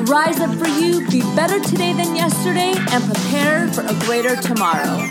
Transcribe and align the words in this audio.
Rise 0.00 0.40
up 0.40 0.54
for 0.58 0.66
you, 0.66 1.06
be 1.10 1.20
better 1.36 1.60
today 1.60 1.92
than 1.92 2.16
yesterday, 2.16 2.72
and 2.90 3.04
prepare 3.04 3.68
for 3.68 3.82
a 3.82 3.94
greater 4.06 4.34
tomorrow. 4.36 5.06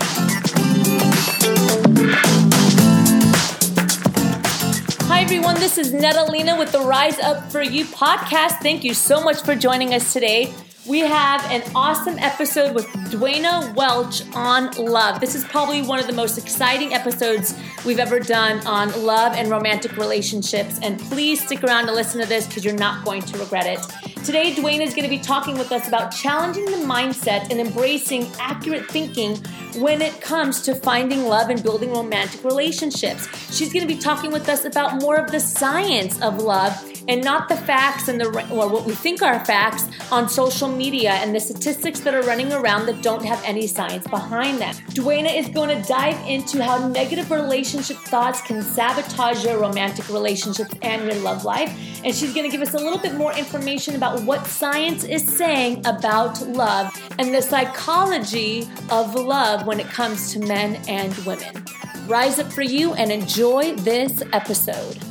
Hi, 5.08 5.22
everyone. 5.22 5.56
This 5.56 5.78
is 5.78 5.94
Natalina 5.94 6.58
with 6.58 6.72
the 6.72 6.82
Rise 6.82 7.20
Up 7.20 7.52
For 7.52 7.62
You 7.62 7.86
podcast. 7.86 8.62
Thank 8.64 8.84
you 8.84 8.96
so 8.96 9.22
much 9.24 9.44
for 9.44 9.56
joining 9.56 9.94
us 9.94 10.14
today. 10.14 10.52
We 10.88 11.02
have 11.02 11.46
an 11.52 11.62
awesome 11.76 12.18
episode 12.18 12.74
with 12.74 12.88
Duana 13.12 13.76
Welch 13.76 14.24
on 14.34 14.72
love. 14.72 15.22
This 15.22 15.36
is 15.36 15.44
probably 15.44 15.84
one 15.84 16.00
of 16.00 16.08
the 16.08 16.14
most 16.14 16.40
exciting 16.40 16.96
episodes 16.96 17.56
we've 17.86 18.00
ever 18.00 18.20
done 18.20 18.66
on 18.66 19.06
love 19.06 19.34
and 19.36 19.48
romantic 19.48 19.96
relationships. 19.96 20.80
And 20.82 21.00
please 21.00 21.46
stick 21.46 21.64
around 21.64 21.86
to 21.86 21.94
listen 21.94 22.20
to 22.20 22.28
this 22.28 22.48
because 22.48 22.66
you're 22.66 22.74
not 22.74 23.06
going 23.06 23.22
to 23.22 23.38
regret 23.38 23.68
it. 23.68 24.11
Today, 24.24 24.54
Dwayne 24.54 24.82
is 24.82 24.94
going 24.94 25.04
to 25.04 25.10
be 25.10 25.18
talking 25.18 25.58
with 25.58 25.72
us 25.72 25.88
about 25.88 26.12
challenging 26.12 26.66
the 26.66 26.78
mindset 26.78 27.50
and 27.50 27.60
embracing 27.60 28.32
accurate 28.40 28.86
thinking 28.86 29.36
when 29.82 30.00
it 30.00 30.22
comes 30.22 30.62
to 30.62 30.76
finding 30.76 31.26
love 31.26 31.50
and 31.50 31.64
building 31.64 31.92
romantic 31.92 32.44
relationships. 32.44 33.28
She's 33.52 33.74
going 33.74 33.88
to 33.88 33.92
be 33.92 34.00
talking 34.00 34.32
with 34.32 34.48
us 34.48 34.64
about 34.64 35.02
more 35.02 35.16
of 35.16 35.32
the 35.32 35.40
science 35.40 36.22
of 36.22 36.38
love 36.38 36.91
and 37.08 37.24
not 37.24 37.50
the 37.50 37.56
facts 37.56 38.08
and 38.08 38.20
the 38.20 38.28
or 38.52 38.68
what 38.68 38.86
we 38.86 38.94
think 38.94 39.22
are 39.22 39.44
facts 39.46 39.86
on 40.12 40.30
social 40.30 40.68
media 40.68 41.12
and 41.12 41.36
the 41.36 41.40
statistics 41.40 42.00
that 42.02 42.14
are 42.14 42.24
running 42.24 42.52
around 42.54 42.86
that 42.86 43.02
don't 43.02 43.26
have 43.26 43.42
any 43.44 43.68
science 43.68 44.06
behind 44.08 44.60
them. 44.60 44.74
Duana 44.92 45.36
is 45.36 45.48
going 45.50 45.70
to 45.70 45.88
dive 45.88 46.18
into 46.28 46.64
how 46.64 46.88
negative 46.88 47.32
relationship 47.32 47.98
thoughts 47.98 48.42
can 48.42 48.62
sabotage 48.62 49.44
your 49.44 49.60
romantic 49.60 50.08
relationships 50.10 50.74
and 50.82 51.04
your 51.04 51.16
love 51.22 51.46
life, 51.46 51.70
and 52.04 52.14
she's 52.14 52.34
going 52.34 52.50
to 52.50 52.52
give 52.52 52.62
us 52.62 52.74
a 52.74 52.78
little 52.78 53.00
bit 53.00 53.16
more 53.16 53.34
information 53.34 53.96
about 53.96 54.22
what 54.24 54.46
science 54.46 55.04
is 55.04 55.26
saying 55.38 55.86
about 55.86 56.42
love 56.48 56.92
and 57.20 57.34
the 57.34 57.42
psychology 57.42 58.68
of 58.90 59.16
love 59.16 59.66
when 59.66 59.80
it 59.80 59.88
comes 59.88 60.32
to 60.34 60.40
men 60.40 60.82
and 60.88 61.14
women. 61.20 61.66
Rise 62.08 62.40
up 62.40 62.52
for 62.52 62.64
you 62.64 62.94
and 62.94 63.12
enjoy 63.12 63.76
this 63.76 64.22
episode. 64.34 65.11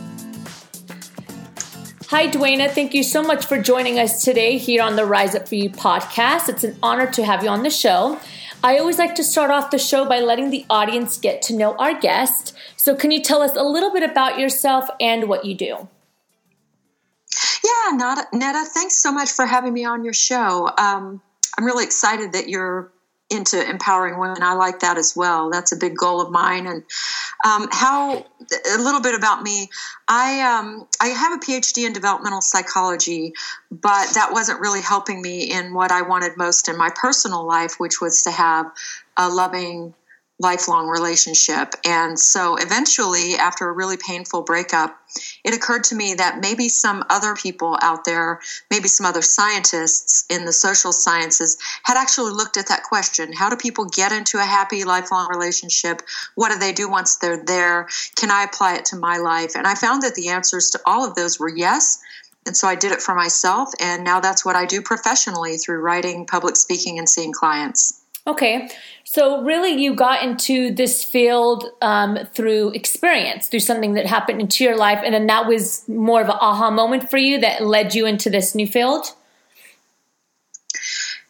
Hi, 2.10 2.26
Duana. 2.26 2.68
Thank 2.68 2.92
you 2.92 3.04
so 3.04 3.22
much 3.22 3.46
for 3.46 3.62
joining 3.62 4.00
us 4.00 4.24
today 4.24 4.58
here 4.58 4.82
on 4.82 4.96
the 4.96 5.04
Rise 5.06 5.36
Up 5.36 5.48
For 5.48 5.54
You 5.54 5.70
podcast. 5.70 6.48
It's 6.48 6.64
an 6.64 6.76
honor 6.82 7.08
to 7.12 7.24
have 7.24 7.44
you 7.44 7.48
on 7.48 7.62
the 7.62 7.70
show. 7.70 8.18
I 8.64 8.78
always 8.78 8.98
like 8.98 9.14
to 9.14 9.22
start 9.22 9.52
off 9.52 9.70
the 9.70 9.78
show 9.78 10.04
by 10.04 10.18
letting 10.18 10.50
the 10.50 10.66
audience 10.68 11.18
get 11.18 11.40
to 11.42 11.54
know 11.54 11.76
our 11.76 11.94
guest. 12.00 12.52
So, 12.76 12.96
can 12.96 13.12
you 13.12 13.22
tell 13.22 13.42
us 13.42 13.54
a 13.54 13.62
little 13.62 13.92
bit 13.92 14.02
about 14.02 14.40
yourself 14.40 14.88
and 14.98 15.28
what 15.28 15.44
you 15.44 15.54
do? 15.54 15.88
Yeah, 17.62 18.24
Netta, 18.32 18.64
thanks 18.64 18.96
so 18.96 19.12
much 19.12 19.30
for 19.30 19.46
having 19.46 19.72
me 19.72 19.84
on 19.84 20.02
your 20.02 20.12
show. 20.12 20.68
Um, 20.76 21.22
I'm 21.56 21.64
really 21.64 21.84
excited 21.84 22.32
that 22.32 22.48
you're 22.48 22.90
into 23.30 23.68
empowering 23.68 24.18
women. 24.18 24.42
I 24.42 24.54
like 24.54 24.80
that 24.80 24.98
as 24.98 25.14
well. 25.16 25.50
That's 25.50 25.72
a 25.72 25.76
big 25.76 25.96
goal 25.96 26.20
of 26.20 26.30
mine. 26.30 26.66
And 26.66 26.82
um, 27.44 27.68
how 27.70 28.26
a 28.74 28.78
little 28.78 29.00
bit 29.00 29.14
about 29.14 29.42
me. 29.42 29.68
I 30.08 30.40
um, 30.40 30.86
I 31.00 31.08
have 31.08 31.32
a 31.32 31.38
PhD 31.38 31.86
in 31.86 31.92
developmental 31.92 32.40
psychology, 32.40 33.32
but 33.70 34.10
that 34.14 34.30
wasn't 34.32 34.60
really 34.60 34.82
helping 34.82 35.22
me 35.22 35.44
in 35.44 35.72
what 35.72 35.92
I 35.92 36.02
wanted 36.02 36.36
most 36.36 36.68
in 36.68 36.76
my 36.76 36.90
personal 36.94 37.46
life, 37.46 37.76
which 37.78 38.00
was 38.00 38.22
to 38.22 38.30
have 38.30 38.66
a 39.16 39.28
loving 39.28 39.94
lifelong 40.40 40.88
relationship. 40.88 41.74
And 41.84 42.18
so 42.18 42.56
eventually, 42.56 43.36
after 43.36 43.68
a 43.68 43.72
really 43.72 43.98
painful 43.98 44.42
breakup, 44.42 44.98
it 45.44 45.54
occurred 45.54 45.84
to 45.84 45.94
me 45.94 46.14
that 46.14 46.40
maybe 46.40 46.68
some 46.68 47.04
other 47.10 47.34
people 47.34 47.78
out 47.82 48.04
there, 48.04 48.40
maybe 48.70 48.88
some 48.88 49.04
other 49.04 49.20
scientists 49.20 50.24
in 50.30 50.46
the 50.46 50.52
social 50.52 50.92
sciences, 50.92 51.58
had 51.84 51.98
actually 51.98 52.32
looked 52.32 52.56
at 52.56 52.68
that 52.68 52.84
question 52.84 53.32
How 53.34 53.50
do 53.50 53.56
people 53.56 53.84
get 53.84 54.12
into 54.12 54.38
a 54.38 54.44
happy 54.44 54.82
lifelong 54.84 55.28
relationship? 55.28 56.00
What 56.36 56.50
do 56.50 56.58
they 56.58 56.72
do 56.72 56.90
once 56.90 57.16
they're 57.16 57.44
there? 57.44 57.88
Can 58.16 58.30
I 58.30 58.44
apply 58.44 58.76
it 58.76 58.86
to 58.86 58.96
my 58.96 59.18
life? 59.18 59.52
And 59.54 59.66
I 59.66 59.74
found 59.74 60.02
that 60.02 60.14
the 60.14 60.28
answers 60.28 60.70
to 60.70 60.80
all 60.86 61.06
of 61.06 61.14
those 61.14 61.38
were 61.38 61.54
yes. 61.54 62.00
And 62.46 62.56
so 62.56 62.66
I 62.66 62.74
did 62.74 62.92
it 62.92 63.02
for 63.02 63.14
myself. 63.14 63.72
And 63.78 64.04
now 64.04 64.20
that's 64.20 64.44
what 64.44 64.56
I 64.56 64.64
do 64.64 64.80
professionally 64.80 65.58
through 65.58 65.80
writing, 65.80 66.26
public 66.26 66.56
speaking, 66.56 66.98
and 66.98 67.08
seeing 67.08 67.32
clients. 67.32 67.99
Okay. 68.30 68.68
So, 69.02 69.42
really, 69.42 69.72
you 69.72 69.92
got 69.92 70.22
into 70.22 70.72
this 70.72 71.02
field 71.02 71.64
um, 71.82 72.16
through 72.32 72.70
experience, 72.70 73.48
through 73.48 73.60
something 73.60 73.94
that 73.94 74.06
happened 74.06 74.40
into 74.40 74.62
your 74.62 74.76
life. 74.76 75.00
And 75.04 75.12
then 75.12 75.26
that 75.26 75.48
was 75.48 75.86
more 75.88 76.20
of 76.20 76.28
an 76.28 76.36
aha 76.40 76.70
moment 76.70 77.10
for 77.10 77.16
you 77.16 77.40
that 77.40 77.66
led 77.66 77.92
you 77.92 78.06
into 78.06 78.30
this 78.30 78.54
new 78.54 78.68
field? 78.68 79.06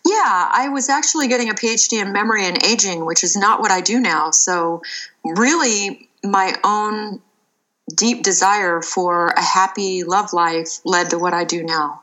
Yeah, 0.07 0.49
I 0.53 0.69
was 0.69 0.91
actually 0.91 1.29
getting 1.29 1.49
a 1.49 1.55
PhD 1.55 2.03
in 2.03 2.13
memory 2.13 2.45
and 2.45 2.63
aging, 2.65 3.07
which 3.07 3.25
is 3.25 3.35
not 3.35 3.61
what 3.61 3.71
I 3.71 3.81
do 3.81 3.99
now. 3.99 4.31
So, 4.31 4.83
really, 5.25 6.07
my 6.23 6.55
own 6.63 7.23
deep 7.95 8.23
desire 8.23 8.83
for 8.83 9.29
a 9.29 9.43
happy 9.43 10.05
love 10.05 10.35
life 10.35 10.81
led 10.85 11.09
to 11.11 11.19
what 11.19 11.33
I 11.33 11.45
do 11.45 11.63
now. 11.63 12.03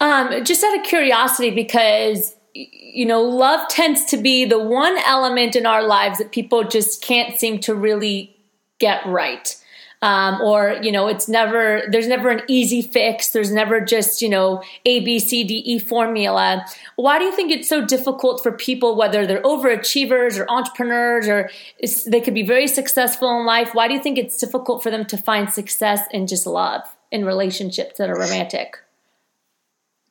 Um, 0.00 0.44
just 0.44 0.64
out 0.64 0.78
of 0.78 0.82
curiosity, 0.82 1.50
because 1.50 2.34
you 2.54 3.06
know, 3.06 3.22
love 3.22 3.68
tends 3.68 4.04
to 4.06 4.16
be 4.16 4.44
the 4.44 4.58
one 4.58 4.96
element 5.06 5.56
in 5.56 5.66
our 5.66 5.82
lives 5.82 6.18
that 6.18 6.32
people 6.32 6.64
just 6.64 7.02
can't 7.02 7.38
seem 7.38 7.58
to 7.60 7.74
really 7.74 8.36
get 8.78 9.04
right. 9.06 9.56
Um, 10.02 10.40
or 10.40 10.80
you 10.82 10.90
know 10.90 11.06
it's 11.06 11.28
never 11.28 11.82
there's 11.88 12.08
never 12.08 12.28
an 12.30 12.42
easy 12.48 12.82
fix. 12.82 13.30
There's 13.30 13.52
never 13.52 13.80
just 13.80 14.20
you 14.20 14.28
know 14.28 14.60
a 14.84 14.98
b 14.98 15.20
c 15.20 15.44
d 15.44 15.62
e 15.64 15.78
formula. 15.78 16.66
Why 16.96 17.20
do 17.20 17.24
you 17.24 17.30
think 17.30 17.52
it's 17.52 17.68
so 17.68 17.86
difficult 17.86 18.42
for 18.42 18.50
people 18.50 18.96
whether 18.96 19.28
they're 19.28 19.42
overachievers 19.42 20.40
or 20.40 20.50
entrepreneurs 20.50 21.28
or 21.28 21.50
they 22.08 22.20
could 22.20 22.34
be 22.34 22.42
very 22.42 22.66
successful 22.66 23.38
in 23.38 23.46
life 23.46 23.74
why 23.74 23.88
do 23.88 23.94
you 23.94 24.02
think 24.02 24.18
it's 24.18 24.36
difficult 24.36 24.82
for 24.82 24.90
them 24.90 25.04
to 25.06 25.16
find 25.16 25.50
success 25.50 26.00
in 26.10 26.26
just 26.26 26.46
love 26.46 26.82
in 27.10 27.24
relationships 27.24 27.98
that 27.98 28.10
are 28.10 28.18
romantic 28.18 28.76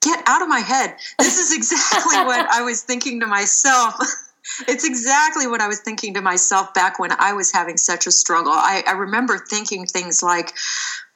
get 0.01 0.23
out 0.27 0.41
of 0.41 0.47
my 0.47 0.59
head. 0.59 0.95
This 1.19 1.37
is 1.37 1.55
exactly 1.55 2.17
what 2.25 2.47
I 2.49 2.61
was 2.61 2.81
thinking 2.81 3.19
to 3.21 3.27
myself. 3.27 3.95
it's 4.67 4.83
exactly 4.83 5.47
what 5.47 5.61
I 5.61 5.67
was 5.67 5.79
thinking 5.79 6.15
to 6.15 6.21
myself 6.21 6.73
back 6.73 6.99
when 6.99 7.11
I 7.17 7.33
was 7.33 7.51
having 7.51 7.77
such 7.77 8.07
a 8.07 8.11
struggle. 8.11 8.51
I, 8.53 8.83
I 8.87 8.93
remember 8.93 9.37
thinking 9.37 9.85
things 9.85 10.21
like, 10.21 10.53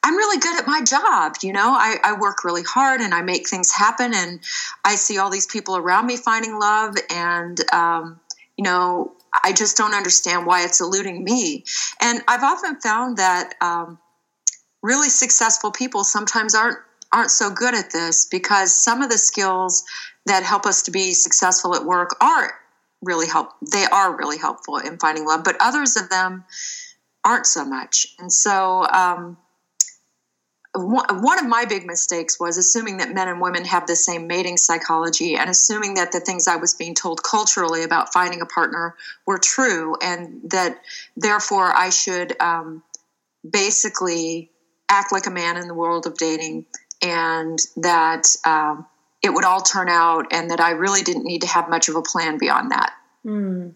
I'm 0.04 0.16
really 0.16 0.38
good 0.38 0.60
at 0.60 0.68
my 0.68 0.84
job. 0.84 1.38
You 1.42 1.52
know, 1.52 1.74
I, 1.74 1.98
I, 2.04 2.14
work 2.14 2.44
really 2.44 2.62
hard 2.62 3.02
and 3.02 3.12
I 3.12 3.24
make 3.24 3.50
things 3.50 3.72
happen, 3.72 4.14
and 4.14 4.40
I 4.84 4.96
see 4.96 5.18
all 5.18 5.32
these 5.32 5.48
people 5.48 5.76
around 5.76 6.06
me 6.06 6.16
finding 6.16 6.60
love, 6.60 6.96
and, 7.10 7.60
um, 7.74 8.20
you 8.56 8.64
know, 8.64 9.14
I 9.44 9.52
just 9.52 9.76
don't 9.76 9.96
understand 9.96 10.46
why 10.46 10.64
it's 10.64 10.80
eluding 10.80 11.24
me. 11.24 11.66
And 12.00 12.22
I've 12.28 12.44
often 12.44 12.80
found 12.80 13.18
that 13.18 13.56
um, 13.62 13.98
really 14.84 15.10
successful 15.10 15.72
people 15.72 16.04
sometimes 16.04 16.54
aren't 16.54 16.78
aren't 17.16 17.32
so 17.32 17.50
good 17.50 17.74
at 17.74 17.92
this 17.92 18.28
because 18.30 18.74
some 18.74 19.02
of 19.02 19.10
the 19.10 19.18
skills 19.18 19.84
that 20.26 20.44
help 20.44 20.66
us 20.66 20.84
to 20.84 20.92
be 20.92 21.14
successful 21.14 21.76
at 21.76 21.86
work 21.86 22.16
are 22.22 22.54
really 23.02 23.28
help 23.28 23.50
they 23.72 23.86
are 23.92 24.18
really 24.18 24.38
helpful 24.38 24.78
in 24.78 24.98
finding 24.98 25.26
love 25.26 25.44
but 25.44 25.56
others 25.60 25.96
of 25.96 26.10
them 26.10 26.44
aren't 27.26 27.48
so 27.48 27.66
much. 27.66 28.08
And 28.20 28.32
so 28.32 28.86
um, 28.88 29.38
one 30.76 31.40
of 31.40 31.48
my 31.48 31.66
big 31.66 31.86
mistakes 31.86 32.40
was 32.40 32.58
assuming 32.58 32.98
that 32.98 33.14
men 33.14 33.28
and 33.28 33.42
women 33.42 33.66
have 33.66 33.88
the 33.88 33.96
same 33.96 34.28
mating 34.28 34.58
psychology 34.58 35.36
and 35.36 35.50
assuming 35.50 35.96
that 35.96 36.12
the 36.12 36.20
things 36.20 36.48
I 36.48 36.58
was 36.58 36.76
being 36.76 36.94
told 36.94 37.24
culturally 37.24 37.84
about 37.84 38.14
finding 38.14 38.42
a 38.42 38.46
partner 38.46 38.96
were 39.26 39.40
true 39.40 39.96
and 40.02 40.42
that 40.52 40.80
therefore 41.18 41.76
I 41.76 41.90
should 41.90 42.40
um, 42.40 42.84
basically 43.50 44.52
act 44.88 45.12
like 45.12 45.26
a 45.26 45.32
man 45.32 45.58
in 45.58 45.68
the 45.68 45.74
world 45.74 46.06
of 46.06 46.16
dating 46.16 46.66
and 47.06 47.60
that 47.78 48.28
um, 48.46 48.86
it 49.22 49.34
would 49.34 49.46
all 49.46 49.62
turn 49.62 49.90
out, 49.90 50.28
and 50.32 50.52
that 50.52 50.60
I 50.60 50.72
really 50.72 51.02
didn't 51.02 51.24
need 51.24 51.42
to 51.42 51.48
have 51.48 51.70
much 51.70 51.90
of 51.90 51.96
a 51.96 52.02
plan 52.02 52.38
beyond 52.38 52.72
that. 52.72 52.94
Mm. 53.26 53.74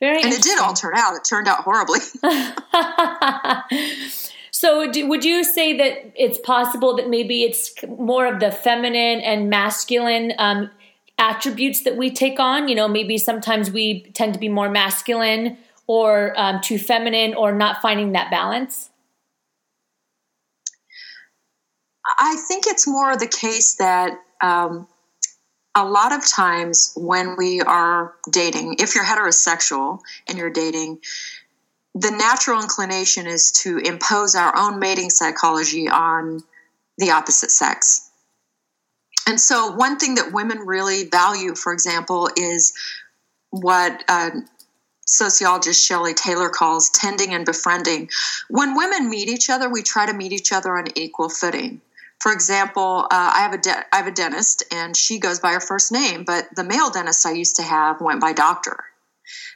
Very 0.00 0.22
and 0.22 0.32
it 0.32 0.42
did 0.42 0.58
all 0.58 0.74
turn 0.74 0.94
out. 0.96 1.14
It 1.16 1.24
turned 1.24 1.48
out 1.48 1.60
horribly. 1.60 2.00
so, 4.50 4.90
do, 4.90 5.08
would 5.08 5.24
you 5.24 5.44
say 5.44 5.76
that 5.76 6.12
it's 6.16 6.38
possible 6.38 6.96
that 6.96 7.08
maybe 7.08 7.42
it's 7.42 7.72
more 7.86 8.26
of 8.26 8.40
the 8.40 8.50
feminine 8.50 9.20
and 9.20 9.48
masculine 9.48 10.32
um, 10.38 10.70
attributes 11.18 11.82
that 11.82 11.96
we 11.96 12.10
take 12.10 12.40
on. 12.40 12.68
You 12.68 12.74
know, 12.74 12.88
maybe 12.88 13.18
sometimes 13.18 13.70
we 13.70 14.02
tend 14.14 14.34
to 14.34 14.40
be 14.40 14.48
more 14.48 14.68
masculine 14.68 15.58
or 15.86 16.32
um, 16.36 16.60
too 16.60 16.78
feminine 16.78 17.34
or 17.34 17.52
not 17.52 17.80
finding 17.82 18.12
that 18.12 18.30
balance? 18.30 18.90
I 22.06 22.36
think 22.48 22.66
it's 22.66 22.86
more 22.86 23.16
the 23.16 23.26
case 23.26 23.76
that 23.76 24.12
um, 24.42 24.86
a 25.74 25.84
lot 25.84 26.12
of 26.12 26.26
times 26.26 26.92
when 26.96 27.36
we 27.36 27.60
are 27.60 28.14
dating, 28.30 28.76
if 28.78 28.94
you're 28.94 29.04
heterosexual 29.04 30.00
and 30.28 30.38
you're 30.38 30.50
dating, 30.50 31.00
the 31.94 32.10
natural 32.10 32.60
inclination 32.60 33.26
is 33.26 33.52
to 33.52 33.78
impose 33.78 34.34
our 34.34 34.56
own 34.56 34.78
mating 34.78 35.10
psychology 35.10 35.88
on 35.88 36.42
the 36.98 37.10
opposite 37.10 37.50
sex. 37.50 38.10
And 39.26 39.40
so, 39.40 39.72
one 39.72 39.98
thing 39.98 40.16
that 40.16 40.32
women 40.32 40.58
really 40.58 41.04
value, 41.04 41.54
for 41.54 41.72
example, 41.72 42.28
is 42.36 42.74
what 43.50 44.04
uh, 44.08 44.30
sociologist 45.06 45.84
Shelley 45.84 46.14
Taylor 46.14 46.50
calls 46.50 46.90
tending 46.90 47.32
and 47.32 47.46
befriending. 47.46 48.10
When 48.50 48.76
women 48.76 49.08
meet 49.08 49.28
each 49.28 49.48
other, 49.48 49.70
we 49.70 49.82
try 49.82 50.06
to 50.06 50.12
meet 50.12 50.32
each 50.32 50.52
other 50.52 50.76
on 50.76 50.86
equal 50.96 51.28
footing. 51.28 51.80
For 52.24 52.32
example, 52.32 53.06
uh, 53.10 53.32
I 53.34 53.40
have 53.40 53.52
a 53.52 53.58
de- 53.58 53.84
I 53.92 53.96
have 53.98 54.06
a 54.06 54.10
dentist, 54.10 54.64
and 54.72 54.96
she 54.96 55.18
goes 55.18 55.40
by 55.40 55.52
her 55.52 55.60
first 55.60 55.92
name, 55.92 56.24
but 56.24 56.48
the 56.56 56.64
male 56.64 56.88
dentist 56.88 57.26
I 57.26 57.32
used 57.32 57.56
to 57.56 57.62
have 57.62 58.00
went 58.00 58.18
by 58.18 58.32
doctor. 58.32 58.82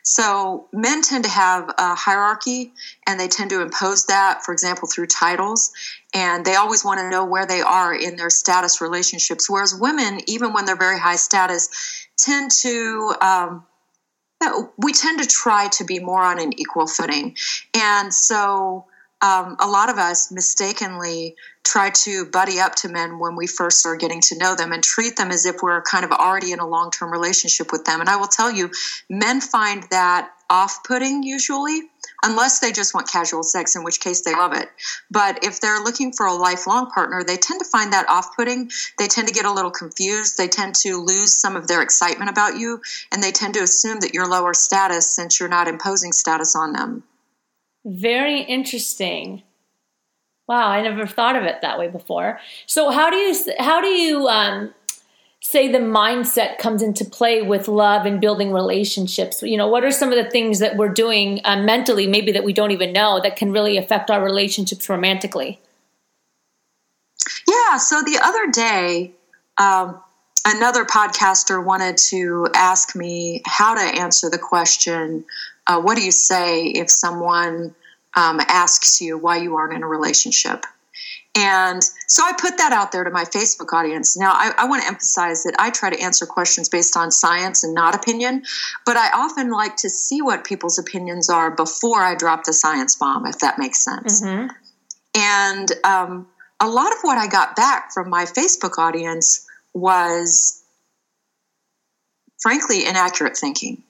So 0.03 0.69
men 0.71 1.01
tend 1.01 1.25
to 1.25 1.31
have 1.31 1.71
a 1.79 1.95
hierarchy 1.95 2.75
and 3.07 3.19
they 3.19 3.27
tend 3.27 3.49
to 3.51 3.63
impose 3.63 4.05
that, 4.07 4.45
for 4.45 4.53
example, 4.53 4.87
through 4.87 5.07
titles. 5.07 5.73
And 6.13 6.45
they 6.45 6.57
always 6.57 6.85
want 6.85 7.01
to 7.01 7.09
know 7.09 7.25
where 7.25 7.47
they 7.47 7.63
are 7.63 7.95
in 7.95 8.17
their 8.17 8.29
status 8.29 8.83
relationships. 8.83 9.49
Whereas 9.49 9.75
women, 9.75 10.21
even 10.27 10.53
when 10.53 10.67
they're 10.67 10.77
very 10.77 10.99
high 10.99 11.17
status, 11.17 11.71
tend 12.19 12.51
to, 12.61 13.15
um, 13.23 13.67
we 14.77 14.93
tend 14.93 15.23
to 15.23 15.27
try 15.27 15.69
to 15.69 15.85
be 15.85 16.01
more 16.01 16.23
on 16.23 16.39
an 16.39 16.53
equal 16.61 16.87
footing. 16.87 17.35
And 17.75 18.13
so 18.13 18.85
um, 19.21 19.57
a 19.59 19.67
lot 19.67 19.91
of 19.91 19.99
us 19.99 20.31
mistakenly 20.31 21.35
try 21.65 21.91
to 21.91 22.25
buddy 22.27 22.61
up 22.61 22.75
to 22.77 22.89
men 22.89 23.19
when 23.19 23.37
we 23.37 23.47
first 23.47 23.85
are 23.85 23.97
getting 23.97 24.21
to 24.21 24.39
know 24.39 24.55
them 24.55 24.73
and 24.73 24.83
treat 24.83 25.17
them 25.17 25.31
as 25.31 25.45
if 25.45 25.57
we're 25.63 25.83
kind 25.83 26.05
of 26.05 26.13
already 26.13 26.53
in 26.53 26.61
a 26.61 26.67
long 26.67 26.91
term 26.91 27.11
relationship 27.11 27.73
with 27.73 27.85
them. 27.85 28.01
And 28.01 28.09
I 28.09 28.17
will 28.17 28.29
tell 28.29 28.51
you, 28.51 28.71
men 29.11 29.41
find 29.41 29.85
that 29.91 30.31
off 30.49 30.83
putting 30.85 31.23
usually, 31.23 31.83
unless 32.23 32.61
they 32.61 32.73
just 32.73 32.95
want 32.95 33.11
casual 33.11 33.43
sex, 33.43 33.77
in 33.77 33.85
which 33.85 34.01
case 34.01 34.23
they 34.23 34.33
love 34.33 34.55
it. 34.55 34.69
But 35.11 35.45
if 35.45 35.61
they're 35.61 35.83
looking 35.83 36.13
for 36.13 36.27
a 36.27 36.33
lifelong 36.33 36.91
partner, 36.91 37.23
they 37.23 37.37
tend 37.37 37.61
to 37.61 37.69
find 37.69 37.93
that 37.93 38.09
off 38.09 38.35
putting. 38.35 38.71
They 38.99 39.09
tend 39.09 39.29
to 39.29 39.35
get 39.35 39.45
a 39.45 39.53
little 39.53 39.71
confused. 39.71 40.39
They 40.39 40.49
tend 40.49 40.75
to 40.77 40.97
lose 40.97 41.37
some 41.37 41.57
of 41.57 41.69
their 41.69 41.83
excitement 41.83 42.31
about 42.31 42.59
you, 42.59 42.81
and 43.13 43.23
they 43.23 43.33
tend 43.33 43.55
to 43.55 43.63
assume 43.63 44.01
that 44.01 44.15
you're 44.15 44.29
lower 44.29 44.55
status 44.55 45.15
since 45.15 45.39
you're 45.39 45.49
not 45.51 45.69
imposing 45.69 46.13
status 46.13 46.57
on 46.57 46.73
them. 46.73 47.03
Very 47.89 48.43
interesting. 48.43 49.43
Wow, 50.47 50.69
I 50.69 50.83
never 50.83 51.07
thought 51.07 51.37
of 51.37 51.45
it 51.45 51.63
that 51.63 51.79
way 51.79 51.89
before. 51.89 52.39
So 52.67 52.91
how 52.91 53.09
do 53.09 53.17
you 53.17 53.35
how 53.59 53.81
do 53.81 53.89
you 53.89 54.29
um, 54.29 54.75
say 55.41 55.73
the 55.73 55.79
mindset 55.79 56.59
comes 56.59 56.83
into 56.83 57.07
play 57.07 57.41
with 57.41 57.67
love 57.67 58.05
and 58.05 58.21
building 58.21 58.53
relationships? 58.53 59.43
You 59.43 59.57
know, 59.57 59.69
what 59.69 59.85
are 59.85 59.91
some 59.91 60.13
of 60.13 60.23
the 60.23 60.31
things 60.31 60.59
that 60.59 60.77
we're 60.77 60.91
doing 60.91 61.41
uh, 61.45 61.63
mentally, 61.63 62.07
maybe 62.07 62.31
that 62.33 62.45
we 62.45 62.53
don't 62.53 62.73
even 62.73 62.93
know, 62.93 63.21
that 63.23 63.37
can 63.37 63.53
really 63.53 63.79
affect 63.79 64.11
our 64.11 64.23
relationships 64.23 64.91
romantically? 64.91 65.59
Yeah. 67.47 67.79
So 67.79 68.03
the 68.03 68.19
other 68.23 68.51
day, 68.51 69.15
um, 69.57 70.03
another 70.57 70.85
podcaster 70.85 71.63
wanted 71.63 71.97
to 71.97 72.49
ask 72.55 72.97
me 72.97 73.43
how 73.45 73.75
to 73.75 73.81
answer 73.81 74.31
the 74.31 74.39
question 74.39 75.25
uh, 75.69 75.81
what 75.81 75.97
do 75.97 76.03
you 76.03 76.11
say 76.11 76.65
if 76.67 76.91
someone 76.91 77.75
um, 78.17 78.41
asks 78.49 79.01
you 79.01 79.19
why 79.19 79.37
you 79.37 79.55
aren't 79.55 79.75
in 79.75 79.83
a 79.83 79.87
relationship? 79.87 80.65
And 81.35 81.83
so 82.09 82.25
I 82.25 82.33
put 82.33 82.57
that 82.59 82.73
out 82.73 82.91
there 82.91 83.05
to 83.05 83.11
my 83.11 83.25
Facebook 83.25 83.73
audience. 83.73 84.17
Now, 84.17 84.33
I, 84.33 84.53
I 84.59 84.65
want 84.65 84.83
to 84.83 84.89
emphasize 84.89 85.45
that 85.45 85.55
I 85.59 85.71
try 85.71 85.91
to 85.91 86.01
answer 86.01 86.27
questions 86.27 86.69
based 86.69 86.97
on 86.97 87.13
science 87.13 87.63
and 87.63 87.75
not 87.75 87.95
opinion, 87.95 88.43
but 88.85 88.97
I 88.97 89.11
often 89.15 89.51
like 89.51 89.77
to 89.77 89.91
see 89.91 90.23
what 90.23 90.43
people's 90.43 90.79
opinions 90.79 91.29
are 91.29 91.51
before 91.51 92.01
I 92.01 92.15
drop 92.15 92.45
the 92.45 92.53
science 92.53 92.97
bomb, 92.97 93.27
if 93.27 93.39
that 93.39 93.59
makes 93.59 93.85
sense. 93.85 94.23
Mm-hmm. 94.23 94.49
And 95.15 95.73
um, 95.85 96.27
a 96.61 96.67
lot 96.67 96.93
of 96.93 96.99
what 97.03 97.19
I 97.19 97.29
got 97.29 97.55
back 97.55 97.93
from 97.93 98.09
my 98.09 98.25
Facebook 98.25 98.79
audience 98.79 99.47
was, 99.81 100.63
frankly, 102.41 102.87
inaccurate 102.87 103.37
thinking. 103.37 103.83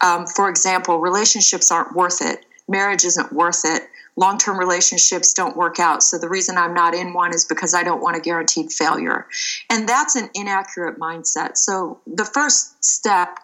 Um, 0.00 0.26
for 0.26 0.48
example, 0.48 0.98
relationships 0.98 1.70
aren't 1.70 1.94
worth 1.94 2.22
it. 2.22 2.44
Marriage 2.68 3.04
isn't 3.04 3.32
worth 3.32 3.62
it. 3.64 3.82
Long 4.16 4.38
term 4.38 4.58
relationships 4.58 5.32
don't 5.32 5.56
work 5.56 5.78
out. 5.78 6.02
So 6.02 6.18
the 6.18 6.28
reason 6.28 6.58
I'm 6.58 6.74
not 6.74 6.94
in 6.94 7.14
one 7.14 7.34
is 7.34 7.44
because 7.44 7.74
I 7.74 7.82
don't 7.82 8.02
want 8.02 8.16
a 8.16 8.20
guaranteed 8.20 8.72
failure. 8.72 9.26
And 9.70 9.88
that's 9.88 10.16
an 10.16 10.28
inaccurate 10.34 10.98
mindset. 10.98 11.56
So 11.56 12.00
the 12.06 12.24
first 12.24 12.84
step 12.84 13.38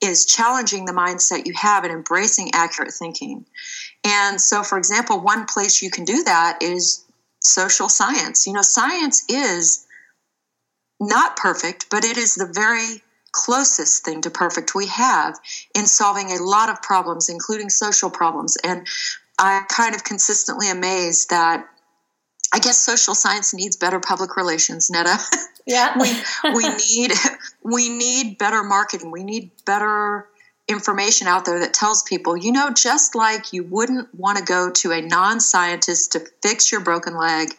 is 0.00 0.24
challenging 0.24 0.86
the 0.86 0.92
mindset 0.92 1.46
you 1.46 1.52
have 1.54 1.84
and 1.84 1.92
embracing 1.92 2.50
accurate 2.54 2.92
thinking. 2.92 3.44
And 4.04 4.40
so, 4.40 4.62
for 4.62 4.78
example, 4.78 5.20
one 5.20 5.44
place 5.44 5.82
you 5.82 5.90
can 5.90 6.04
do 6.04 6.24
that 6.24 6.62
is 6.62 7.04
social 7.40 7.88
science. 7.88 8.46
You 8.46 8.54
know, 8.54 8.62
science 8.62 9.24
is 9.28 9.86
not 11.00 11.36
perfect, 11.36 11.86
but 11.90 12.04
it 12.04 12.16
is 12.16 12.34
the 12.34 12.50
very 12.52 13.02
closest 13.32 14.04
thing 14.04 14.20
to 14.22 14.30
perfect 14.30 14.74
we 14.74 14.86
have 14.86 15.38
in 15.74 15.86
solving 15.86 16.30
a 16.30 16.42
lot 16.42 16.68
of 16.68 16.82
problems, 16.82 17.28
including 17.28 17.70
social 17.70 18.10
problems. 18.10 18.56
And 18.64 18.86
I'm 19.38 19.64
kind 19.66 19.94
of 19.94 20.04
consistently 20.04 20.70
amazed 20.70 21.30
that 21.30 21.66
I 22.52 22.58
guess 22.58 22.78
social 22.78 23.14
science 23.14 23.54
needs 23.54 23.76
better 23.76 24.00
public 24.00 24.36
relations, 24.36 24.90
Netta. 24.90 25.18
Yeah. 25.66 25.96
we 26.00 26.10
we 26.54 26.68
need 26.68 27.12
we 27.62 27.90
need 27.90 28.38
better 28.38 28.64
marketing. 28.64 29.12
We 29.12 29.22
need 29.22 29.50
better 29.66 30.26
information 30.66 31.28
out 31.28 31.44
there 31.44 31.60
that 31.60 31.74
tells 31.74 32.02
people, 32.02 32.36
you 32.36 32.50
know, 32.50 32.70
just 32.70 33.14
like 33.14 33.52
you 33.52 33.62
wouldn't 33.64 34.12
want 34.14 34.38
to 34.38 34.44
go 34.44 34.70
to 34.70 34.92
a 34.92 35.00
non-scientist 35.00 36.12
to 36.12 36.20
fix 36.42 36.72
your 36.72 36.80
broken 36.80 37.16
leg, 37.16 37.50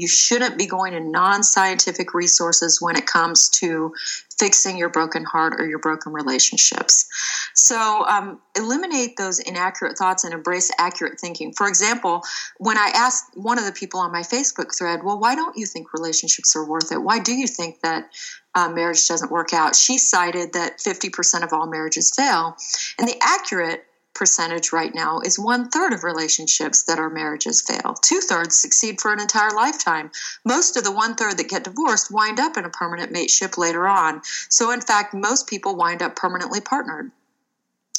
you 0.00 0.08
shouldn't 0.08 0.56
be 0.56 0.64
going 0.64 0.94
to 0.94 1.00
non 1.00 1.42
scientific 1.42 2.14
resources 2.14 2.80
when 2.80 2.96
it 2.96 3.06
comes 3.06 3.50
to 3.50 3.92
fixing 4.38 4.78
your 4.78 4.88
broken 4.88 5.24
heart 5.24 5.54
or 5.58 5.68
your 5.68 5.78
broken 5.78 6.14
relationships. 6.14 7.06
So, 7.54 8.06
um, 8.06 8.40
eliminate 8.56 9.18
those 9.18 9.38
inaccurate 9.40 9.98
thoughts 9.98 10.24
and 10.24 10.32
embrace 10.32 10.70
accurate 10.78 11.20
thinking. 11.20 11.52
For 11.52 11.68
example, 11.68 12.22
when 12.56 12.78
I 12.78 12.90
asked 12.94 13.26
one 13.34 13.58
of 13.58 13.66
the 13.66 13.72
people 13.72 14.00
on 14.00 14.10
my 14.10 14.22
Facebook 14.22 14.74
thread, 14.76 15.00
well, 15.04 15.20
why 15.20 15.34
don't 15.34 15.58
you 15.58 15.66
think 15.66 15.92
relationships 15.92 16.56
are 16.56 16.66
worth 16.66 16.90
it? 16.90 17.02
Why 17.02 17.18
do 17.18 17.34
you 17.34 17.46
think 17.46 17.82
that 17.82 18.08
uh, 18.54 18.70
marriage 18.70 19.06
doesn't 19.06 19.30
work 19.30 19.52
out? 19.52 19.76
She 19.76 19.98
cited 19.98 20.54
that 20.54 20.78
50% 20.78 21.42
of 21.42 21.52
all 21.52 21.66
marriages 21.66 22.10
fail. 22.16 22.56
And 22.98 23.06
the 23.06 23.18
accurate 23.20 23.84
percentage 24.14 24.72
right 24.72 24.94
now 24.94 25.20
is 25.20 25.38
one 25.38 25.70
third 25.70 25.92
of 25.92 26.04
relationships 26.04 26.84
that 26.84 26.98
our 26.98 27.10
marriages 27.10 27.62
fail. 27.62 27.94
Two 27.94 28.20
thirds 28.20 28.60
succeed 28.60 29.00
for 29.00 29.12
an 29.12 29.20
entire 29.20 29.50
lifetime. 29.50 30.10
Most 30.44 30.76
of 30.76 30.84
the 30.84 30.92
one 30.92 31.14
third 31.14 31.38
that 31.38 31.48
get 31.48 31.64
divorced 31.64 32.10
wind 32.10 32.38
up 32.40 32.56
in 32.56 32.64
a 32.64 32.70
permanent 32.70 33.12
mateship 33.12 33.56
later 33.56 33.88
on. 33.88 34.22
So, 34.48 34.70
in 34.70 34.80
fact, 34.80 35.14
most 35.14 35.46
people 35.46 35.76
wind 35.76 36.02
up 36.02 36.16
permanently 36.16 36.60
partnered 36.60 37.10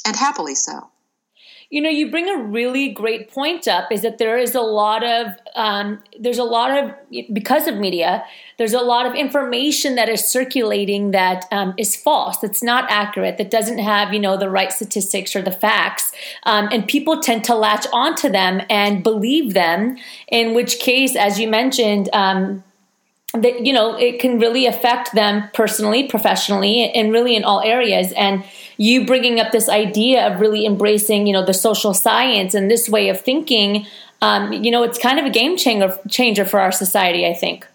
and 0.06 0.16
happily 0.16 0.54
so 0.54 0.90
you 1.72 1.80
know 1.80 1.88
you 1.88 2.10
bring 2.10 2.28
a 2.28 2.36
really 2.36 2.90
great 2.90 3.30
point 3.30 3.66
up 3.66 3.90
is 3.90 4.02
that 4.02 4.18
there 4.18 4.36
is 4.36 4.54
a 4.54 4.60
lot 4.60 5.02
of 5.02 5.28
um, 5.56 6.02
there's 6.20 6.38
a 6.38 6.44
lot 6.44 6.70
of 6.70 6.94
because 7.32 7.66
of 7.66 7.76
media 7.76 8.22
there's 8.58 8.74
a 8.74 8.80
lot 8.80 9.06
of 9.06 9.14
information 9.14 9.94
that 9.94 10.08
is 10.10 10.22
circulating 10.22 11.12
that 11.12 11.46
um, 11.50 11.72
is 11.78 11.96
false 11.96 12.36
that's 12.38 12.62
not 12.62 12.84
accurate 12.90 13.38
that 13.38 13.50
doesn't 13.50 13.78
have 13.78 14.12
you 14.12 14.20
know 14.20 14.36
the 14.36 14.50
right 14.50 14.70
statistics 14.70 15.34
or 15.34 15.40
the 15.40 15.50
facts. 15.50 16.12
Um, 16.44 16.68
and 16.70 16.86
people 16.86 17.20
tend 17.20 17.42
to 17.44 17.54
latch 17.54 17.86
onto 17.90 18.28
them 18.28 18.60
and 18.68 19.02
believe 19.02 19.54
them 19.54 19.96
in 20.28 20.52
which 20.54 20.78
case 20.78 21.16
as 21.16 21.40
you 21.40 21.48
mentioned 21.48 22.10
um, 22.12 22.62
that 23.34 23.64
you 23.64 23.72
know 23.72 23.96
it 23.96 24.20
can 24.20 24.38
really 24.38 24.66
affect 24.66 25.14
them 25.14 25.48
personally 25.54 26.06
professionally 26.06 26.90
and 26.90 27.12
really 27.12 27.34
in 27.34 27.44
all 27.44 27.60
areas. 27.60 28.12
And 28.12 28.44
you 28.76 29.06
bringing 29.06 29.38
up 29.40 29.52
this 29.52 29.68
idea 29.68 30.26
of 30.26 30.40
really 30.40 30.66
embracing 30.66 31.26
you 31.26 31.32
know 31.32 31.44
the 31.44 31.54
social 31.54 31.94
science 31.94 32.54
and 32.54 32.70
this 32.70 32.88
way 32.88 33.08
of 33.08 33.20
thinking 33.20 33.86
um, 34.20 34.52
you 34.52 34.70
know 34.70 34.82
it's 34.82 34.98
kind 34.98 35.18
of 35.18 35.24
a 35.24 35.30
game 35.30 35.56
changer 35.56 35.98
changer 36.08 36.44
for 36.44 36.60
our 36.60 36.72
society 36.72 37.26
i 37.26 37.34
think 37.34 37.66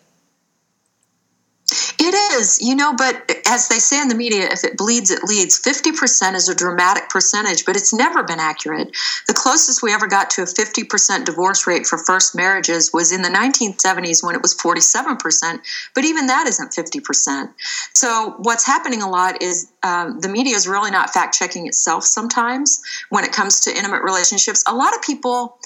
it 2.07 2.39
is, 2.39 2.59
you 2.61 2.75
know, 2.75 2.93
but 2.95 3.29
as 3.47 3.67
they 3.67 3.79
say 3.79 4.01
in 4.01 4.07
the 4.07 4.15
media, 4.15 4.47
if 4.51 4.63
it 4.63 4.77
bleeds, 4.77 5.11
it 5.11 5.23
leads. 5.23 5.59
50% 5.59 6.35
is 6.35 6.49
a 6.49 6.55
dramatic 6.55 7.09
percentage, 7.09 7.65
but 7.65 7.75
it's 7.75 7.93
never 7.93 8.23
been 8.23 8.39
accurate. 8.39 8.95
The 9.27 9.33
closest 9.33 9.83
we 9.83 9.93
ever 9.93 10.07
got 10.07 10.29
to 10.31 10.41
a 10.41 10.45
50% 10.45 11.25
divorce 11.25 11.67
rate 11.67 11.85
for 11.85 11.97
first 11.97 12.35
marriages 12.35 12.91
was 12.93 13.11
in 13.11 13.21
the 13.21 13.29
1970s 13.29 14.23
when 14.23 14.35
it 14.35 14.41
was 14.41 14.55
47%, 14.55 15.59
but 15.93 16.05
even 16.05 16.27
that 16.27 16.47
isn't 16.47 16.71
50%. 16.71 17.53
So 17.93 18.35
what's 18.39 18.65
happening 18.65 19.01
a 19.01 19.09
lot 19.09 19.41
is 19.41 19.71
um, 19.83 20.19
the 20.19 20.29
media 20.29 20.55
is 20.55 20.67
really 20.67 20.91
not 20.91 21.11
fact 21.11 21.37
checking 21.37 21.67
itself 21.67 22.03
sometimes 22.03 22.81
when 23.09 23.23
it 23.23 23.31
comes 23.31 23.59
to 23.61 23.75
intimate 23.75 24.03
relationships. 24.03 24.63
A 24.67 24.73
lot 24.73 24.95
of 24.95 25.01
people 25.01 25.57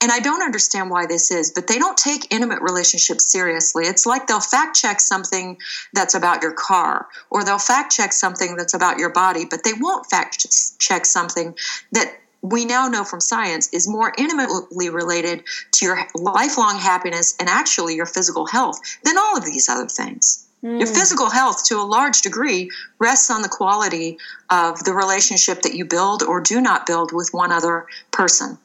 and 0.00 0.12
I 0.12 0.20
don't 0.20 0.42
understand 0.42 0.90
why 0.90 1.06
this 1.06 1.30
is, 1.30 1.50
but 1.50 1.66
they 1.66 1.78
don't 1.78 1.96
take 1.96 2.32
intimate 2.32 2.62
relationships 2.62 3.30
seriously. 3.30 3.84
It's 3.84 4.06
like 4.06 4.26
they'll 4.26 4.40
fact 4.40 4.76
check 4.76 5.00
something 5.00 5.58
that's 5.92 6.14
about 6.14 6.42
your 6.42 6.52
car, 6.52 7.08
or 7.30 7.44
they'll 7.44 7.58
fact 7.58 7.92
check 7.92 8.12
something 8.12 8.56
that's 8.56 8.74
about 8.74 8.98
your 8.98 9.10
body, 9.10 9.44
but 9.44 9.64
they 9.64 9.72
won't 9.78 10.06
fact 10.06 10.46
check 10.78 11.04
something 11.04 11.54
that 11.92 12.14
we 12.42 12.64
now 12.64 12.86
know 12.86 13.02
from 13.02 13.20
science 13.20 13.68
is 13.72 13.88
more 13.88 14.12
intimately 14.16 14.90
related 14.90 15.42
to 15.72 15.84
your 15.84 15.98
lifelong 16.14 16.78
happiness 16.78 17.34
and 17.40 17.48
actually 17.48 17.96
your 17.96 18.06
physical 18.06 18.46
health 18.46 18.78
than 19.02 19.18
all 19.18 19.36
of 19.36 19.44
these 19.44 19.68
other 19.68 19.88
things. 19.88 20.46
Mm. 20.62 20.78
Your 20.78 20.86
physical 20.86 21.30
health, 21.30 21.64
to 21.66 21.76
a 21.76 21.82
large 21.82 22.22
degree, 22.22 22.70
rests 23.00 23.30
on 23.30 23.42
the 23.42 23.48
quality 23.48 24.18
of 24.50 24.84
the 24.84 24.92
relationship 24.92 25.62
that 25.62 25.74
you 25.74 25.84
build 25.84 26.22
or 26.22 26.40
do 26.40 26.60
not 26.60 26.86
build 26.86 27.12
with 27.12 27.30
one 27.32 27.50
other 27.50 27.86
person. 28.12 28.58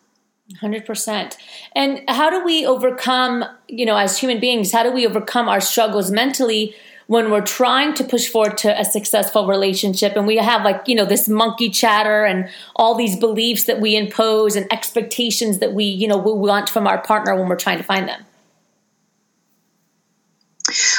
100%. 0.51 1.37
And 1.75 2.01
how 2.09 2.29
do 2.29 2.43
we 2.43 2.65
overcome, 2.65 3.45
you 3.67 3.85
know, 3.85 3.95
as 3.95 4.17
human 4.17 4.39
beings, 4.39 4.71
how 4.71 4.83
do 4.83 4.91
we 4.91 5.07
overcome 5.07 5.47
our 5.47 5.61
struggles 5.61 6.11
mentally 6.11 6.75
when 7.07 7.31
we're 7.31 7.41
trying 7.41 7.93
to 7.93 8.03
push 8.03 8.27
forward 8.27 8.57
to 8.57 8.79
a 8.79 8.85
successful 8.85 9.47
relationship 9.47 10.15
and 10.15 10.25
we 10.25 10.37
have 10.37 10.63
like, 10.63 10.87
you 10.87 10.95
know, 10.95 11.05
this 11.05 11.27
monkey 11.27 11.69
chatter 11.69 12.23
and 12.25 12.49
all 12.75 12.95
these 12.95 13.17
beliefs 13.17 13.65
that 13.65 13.79
we 13.79 13.95
impose 13.95 14.55
and 14.55 14.71
expectations 14.71 15.59
that 15.59 15.73
we, 15.73 15.85
you 15.85 16.07
know, 16.07 16.17
we 16.17 16.33
want 16.33 16.69
from 16.69 16.87
our 16.87 17.01
partner 17.01 17.35
when 17.35 17.47
we're 17.47 17.55
trying 17.55 17.77
to 17.77 17.83
find 17.83 18.07
them? 18.07 18.25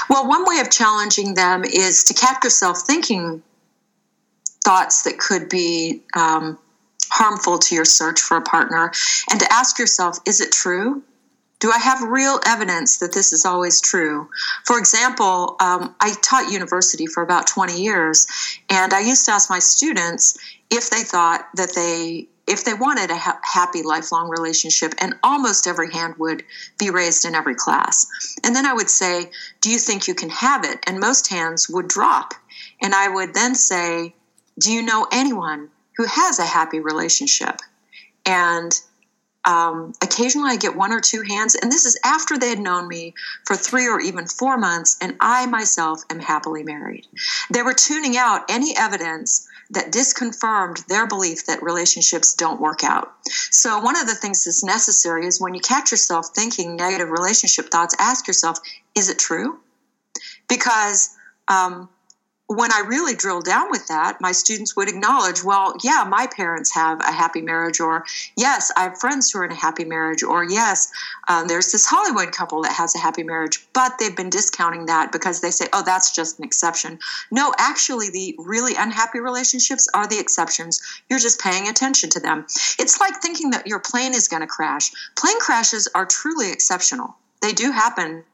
Well, 0.09 0.29
one 0.29 0.47
way 0.47 0.61
of 0.61 0.71
challenging 0.71 1.35
them 1.35 1.65
is 1.65 2.05
to 2.05 2.15
catch 2.15 2.45
yourself 2.45 2.83
thinking 2.83 3.43
thoughts 4.63 5.03
that 5.03 5.19
could 5.19 5.49
be 5.49 6.03
um, 6.15 6.59
harmful 7.11 7.59
to 7.59 7.75
your 7.75 7.85
search 7.85 8.21
for 8.21 8.37
a 8.37 8.43
partner 8.43 8.93
and 9.31 9.41
to 9.41 9.53
ask 9.53 9.79
yourself 9.79 10.19
is 10.27 10.41
it 10.41 10.53
true? 10.53 11.03
Do 11.61 11.71
I 11.71 11.79
have 11.79 12.03
real 12.03 12.41
evidence 12.47 12.99
that 12.99 13.15
this 13.15 13.33
is 13.33 13.47
always 13.47 13.81
true? 13.81 14.29
For 14.65 14.79
example, 14.79 15.57
um, 15.61 15.95
I 16.01 16.15
taught 16.21 16.53
university 16.53 17.07
for 17.07 17.23
about 17.23 17.47
20 17.47 17.81
years, 17.81 18.27
and 18.69 18.93
I 18.93 19.01
used 19.01 19.25
to 19.27 19.33
ask 19.33 19.49
my 19.49 19.61
students 19.61 20.37
if 20.71 20.91
they 20.91 21.03
thought 21.03 21.49
that 21.55 21.75
they 21.75 22.29
if 22.47 22.65
they 22.65 22.75
wanted 22.75 23.11
a 23.11 23.17
ha- 23.17 23.41
happy 23.43 23.83
lifelong 23.83 24.29
relationship, 24.29 24.93
and 24.99 25.15
almost 25.23 25.67
every 25.67 25.91
hand 25.91 26.15
would 26.19 26.45
be 26.79 26.91
raised 26.91 27.25
in 27.25 27.35
every 27.35 27.55
class. 27.55 28.07
And 28.45 28.55
then 28.55 28.67
I 28.67 28.75
would 28.75 28.91
say, 28.91 29.31
Do 29.63 29.71
you 29.71 29.79
think 29.79 30.07
you 30.07 30.15
can 30.15 30.29
have 30.31 30.65
it? 30.65 30.81
And 30.87 31.01
most 31.01 31.29
hands 31.29 31.69
would 31.71 31.89
drop. 31.89 32.35
And 32.83 32.95
I 32.95 33.09
would 33.09 33.33
then 33.33 33.55
say, 33.55 34.15
Do 34.59 34.71
you 34.71 34.83
know 34.83 35.07
anyone 35.11 35.71
who 35.97 36.05
has 36.07 36.39
a 36.39 36.45
happy 36.45 36.81
relationship. 36.81 37.61
And 38.27 38.73
um, 39.45 39.93
occasionally 40.03 40.51
I 40.51 40.57
get 40.57 40.77
one 40.77 40.93
or 40.93 41.01
two 41.01 41.23
hands, 41.23 41.55
and 41.55 41.71
this 41.71 41.85
is 41.85 41.99
after 42.05 42.39
they 42.39 42.49
had 42.49 42.59
known 42.59 42.89
me 42.89 43.15
for 43.45 43.57
three 43.57 43.87
or 43.87 44.01
even 44.01 44.27
four 44.27 44.57
months, 44.57 44.97
and 45.01 45.17
I 45.21 45.47
myself 45.47 46.03
am 46.11 46.19
happily 46.19 46.63
married. 46.63 47.07
They 47.53 47.63
were 47.63 47.75
tuning 47.75 48.17
out 48.17 48.45
any 48.49 48.75
evidence 48.77 49.47
that 49.71 49.93
disconfirmed 49.93 50.85
their 50.89 51.07
belief 51.07 51.47
that 51.47 51.63
relationships 51.63 52.35
don't 52.35 52.61
work 52.61 52.85
out. 52.85 53.13
So, 53.51 53.81
one 53.81 53.99
of 53.99 54.07
the 54.07 54.15
things 54.15 54.45
that's 54.45 54.65
necessary 54.65 55.27
is 55.27 55.41
when 55.41 55.55
you 55.55 55.61
catch 55.61 55.91
yourself 55.91 56.29
thinking 56.35 56.77
negative 56.77 57.11
relationship 57.11 57.71
thoughts, 57.71 57.95
ask 57.99 58.27
yourself, 58.27 58.59
is 58.95 59.11
it 59.11 59.19
true? 59.19 59.59
Because 60.49 61.11
um, 61.49 61.89
when 62.47 62.71
I 62.73 62.81
really 62.87 63.15
drill 63.15 63.41
down 63.41 63.71
with 63.71 63.87
that, 63.89 64.21
my 64.21 64.33
students 64.33 64.77
would 64.77 64.89
acknowledge, 64.89 65.43
well, 65.43 65.75
yeah, 65.83 66.05
my 66.07 66.27
parents 66.27 66.75
have 66.75 67.01
a 67.01 67.11
happy 67.11 67.41
marriage, 67.41 67.81
or 67.81 68.05
yes, 68.37 68.71
I 68.77 68.83
have 68.83 68.99
friends 69.01 69.31
who 69.31 69.39
are 69.39 69.45
in 69.47 69.53
a 69.53 69.57
happy 69.57 69.85
marriage, 69.85 70.23
or 70.23 70.45
yes, 70.45 70.93
um, 71.29 71.49
there's 71.49 71.73
this 71.73 71.87
Hollywood 71.87 72.33
couple 72.33 72.61
that 72.63 72.73
has 72.73 72.95
a 72.95 72.99
happy 72.99 73.23
marriage, 73.23 73.67
but 73.73 73.93
they've 73.99 74.15
been 74.15 74.29
discounting 74.29 74.87
that 74.87 75.11
because 75.11 75.41
they 75.41 75.51
say, 75.51 75.69
oh, 75.73 75.83
that's 75.83 76.15
just 76.15 76.39
an 76.39 76.45
exception. 76.45 76.99
No, 77.31 77.55
actually, 77.57 78.11
the 78.11 78.35
really 78.39 78.75
unhappy 78.77 79.21
relationships 79.21 79.89
are 79.95 80.07
the 80.07 80.19
exceptions. 80.19 80.83
You're 81.09 81.19
just 81.19 81.41
paying 81.41 81.69
attention 81.69 82.11
to 82.11 82.21
them. 82.21 82.45
It's 82.79 83.01
like 83.01 83.23
thinking 83.23 83.51
that 83.51 83.67
your 83.67 83.81
plane 83.81 84.13
is 84.13 84.29
going 84.29 84.43
to 84.43 84.47
crash. 84.47 84.91
Plane 85.17 85.41
crashes 85.41 85.89
are 85.95 86.05
truly 86.05 86.53
exceptional, 86.53 87.17
they 87.41 87.53
do 87.53 87.73
happen 87.73 88.25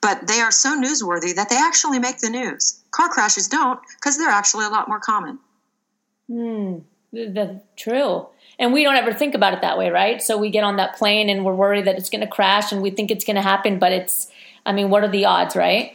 but 0.00 0.26
they 0.26 0.40
are 0.40 0.52
so 0.52 0.80
newsworthy 0.80 1.34
that 1.34 1.48
they 1.48 1.56
actually 1.56 1.98
make 1.98 2.18
the 2.18 2.30
news. 2.30 2.77
Car 2.90 3.08
crashes 3.08 3.48
don't 3.48 3.80
because 3.96 4.16
they're 4.18 4.28
actually 4.28 4.64
a 4.64 4.70
lot 4.70 4.88
more 4.88 5.00
common. 5.00 5.38
Hmm, 6.30 6.78
that's 7.12 7.62
true. 7.76 8.26
And 8.58 8.72
we 8.72 8.82
don't 8.82 8.96
ever 8.96 9.12
think 9.12 9.34
about 9.34 9.54
it 9.54 9.60
that 9.62 9.78
way, 9.78 9.90
right? 9.90 10.20
So 10.20 10.36
we 10.36 10.50
get 10.50 10.64
on 10.64 10.76
that 10.76 10.96
plane 10.96 11.28
and 11.28 11.44
we're 11.44 11.54
worried 11.54 11.86
that 11.86 11.96
it's 11.96 12.10
going 12.10 12.22
to 12.22 12.26
crash 12.26 12.72
and 12.72 12.82
we 12.82 12.90
think 12.90 13.10
it's 13.10 13.24
going 13.24 13.36
to 13.36 13.42
happen, 13.42 13.78
but 13.78 13.92
it's, 13.92 14.28
I 14.66 14.72
mean, 14.72 14.90
what 14.90 15.04
are 15.04 15.08
the 15.08 15.26
odds, 15.26 15.54
right? 15.54 15.92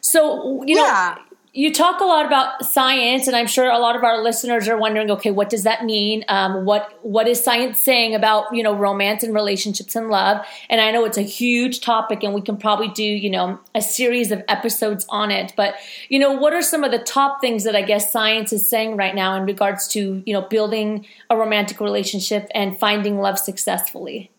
So, 0.00 0.62
you 0.64 0.76
know, 0.76 0.86
yeah 0.86 1.18
you 1.56 1.72
talk 1.72 2.00
a 2.00 2.04
lot 2.04 2.26
about 2.26 2.66
science, 2.66 3.28
and 3.28 3.36
I'm 3.36 3.46
sure 3.46 3.70
a 3.70 3.78
lot 3.78 3.94
of 3.94 4.02
our 4.02 4.20
listeners 4.20 4.66
are 4.66 4.76
wondering, 4.76 5.08
okay, 5.12 5.30
what 5.30 5.48
does 5.48 5.62
that 5.62 5.84
mean? 5.84 6.24
Um, 6.26 6.64
what 6.64 6.98
what 7.02 7.28
is 7.28 7.42
science 7.42 7.80
saying 7.80 8.12
about 8.12 8.46
you 8.52 8.62
know 8.64 8.74
romance 8.74 9.22
and 9.22 9.32
relationships 9.32 9.94
and 9.94 10.08
love? 10.08 10.44
And 10.68 10.80
I 10.80 10.90
know 10.90 11.04
it's 11.04 11.16
a 11.16 11.22
huge 11.22 11.80
topic, 11.80 12.24
and 12.24 12.34
we 12.34 12.40
can 12.40 12.56
probably 12.56 12.88
do 12.88 13.04
you 13.04 13.30
know 13.30 13.60
a 13.72 13.80
series 13.80 14.32
of 14.32 14.42
episodes 14.48 15.06
on 15.08 15.30
it. 15.30 15.52
But 15.56 15.76
you 16.08 16.18
know, 16.18 16.32
what 16.32 16.52
are 16.52 16.62
some 16.62 16.82
of 16.82 16.90
the 16.90 16.98
top 16.98 17.40
things 17.40 17.62
that 17.62 17.76
I 17.76 17.82
guess 17.82 18.10
science 18.10 18.52
is 18.52 18.68
saying 18.68 18.96
right 18.96 19.14
now 19.14 19.36
in 19.36 19.46
regards 19.46 19.86
to 19.88 20.24
you 20.26 20.32
know 20.32 20.42
building 20.42 21.06
a 21.30 21.36
romantic 21.36 21.78
relationship 21.78 22.48
and 22.52 22.76
finding 22.76 23.20
love 23.20 23.38
successfully? 23.38 24.32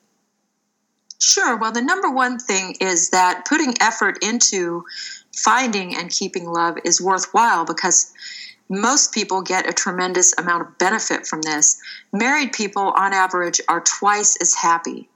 Sure. 1.21 1.57
Well, 1.57 1.71
the 1.71 1.81
number 1.81 2.11
one 2.11 2.39
thing 2.39 2.75
is 2.81 3.11
that 3.11 3.45
putting 3.47 3.73
effort 3.79 4.17
into 4.21 4.83
finding 5.35 5.95
and 5.95 6.09
keeping 6.09 6.45
love 6.45 6.77
is 6.83 7.01
worthwhile 7.01 7.65
because 7.65 8.13
most 8.69 9.13
people 9.13 9.41
get 9.41 9.69
a 9.69 9.73
tremendous 9.73 10.33
amount 10.37 10.61
of 10.61 10.77
benefit 10.77 11.27
from 11.27 11.41
this. 11.41 11.79
Married 12.11 12.51
people, 12.51 12.93
on 12.95 13.13
average, 13.13 13.61
are 13.67 13.81
twice 13.81 14.37
as 14.41 14.55
happy 14.55 15.07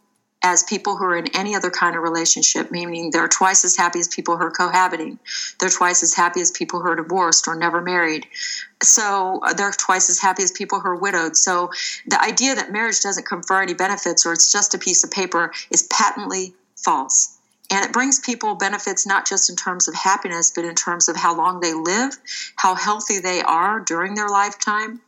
as 0.41 0.63
people 0.63 0.95
who 0.95 1.03
are 1.03 1.17
in 1.17 1.27
any 1.35 1.53
other 1.53 1.69
kind 1.69 1.95
of 1.95 2.01
relationship, 2.01 2.71
meaning 2.71 3.11
they're 3.11 3.27
twice 3.27 3.65
as 3.65 3.75
happy 3.75 3.99
as 3.99 4.07
people 4.07 4.37
who 4.37 4.43
are 4.43 4.51
cohabiting. 4.51 5.19
They're 5.59 5.69
twice 5.69 6.01
as 6.01 6.13
happy 6.13 6.39
as 6.39 6.51
people 6.51 6.79
who 6.79 6.87
are 6.87 6.95
divorced 6.95 7.47
or 7.47 7.55
never 7.55 7.81
married. 7.81 8.25
So 8.81 9.41
uh, 9.43 9.53
they're 9.53 9.71
twice 9.71 10.09
as 10.09 10.19
happy 10.19 10.43
as 10.43 10.51
people 10.51 10.79
who 10.79 10.89
are 10.89 10.95
widowed. 10.95 11.35
So 11.35 11.71
the 12.07 12.21
idea 12.21 12.55
that 12.55 12.71
marriage 12.71 13.01
doesn't 13.01 13.25
confer 13.25 13.61
any 13.61 13.73
benefits 13.73 14.25
or 14.25 14.31
it's 14.31 14.51
just 14.51 14.73
a 14.73 14.77
piece 14.77 15.03
of 15.03 15.11
paper 15.11 15.51
is 15.71 15.83
patently 15.83 16.53
false. 16.77 17.38
And 17.71 17.85
it 17.85 17.93
brings 17.93 18.19
people 18.19 18.55
benefits 18.55 19.05
not 19.05 19.27
just 19.27 19.49
in 19.49 19.55
terms 19.55 19.87
of 19.87 19.93
happiness, 19.93 20.51
but 20.55 20.65
in 20.65 20.73
terms 20.73 21.07
of 21.07 21.15
how 21.15 21.35
long 21.35 21.59
they 21.59 21.73
live, 21.73 22.17
how 22.55 22.73
healthy 22.73 23.19
they 23.19 23.41
are 23.41 23.79
during 23.79 24.15
their 24.15 24.29
lifetime, 24.29 25.01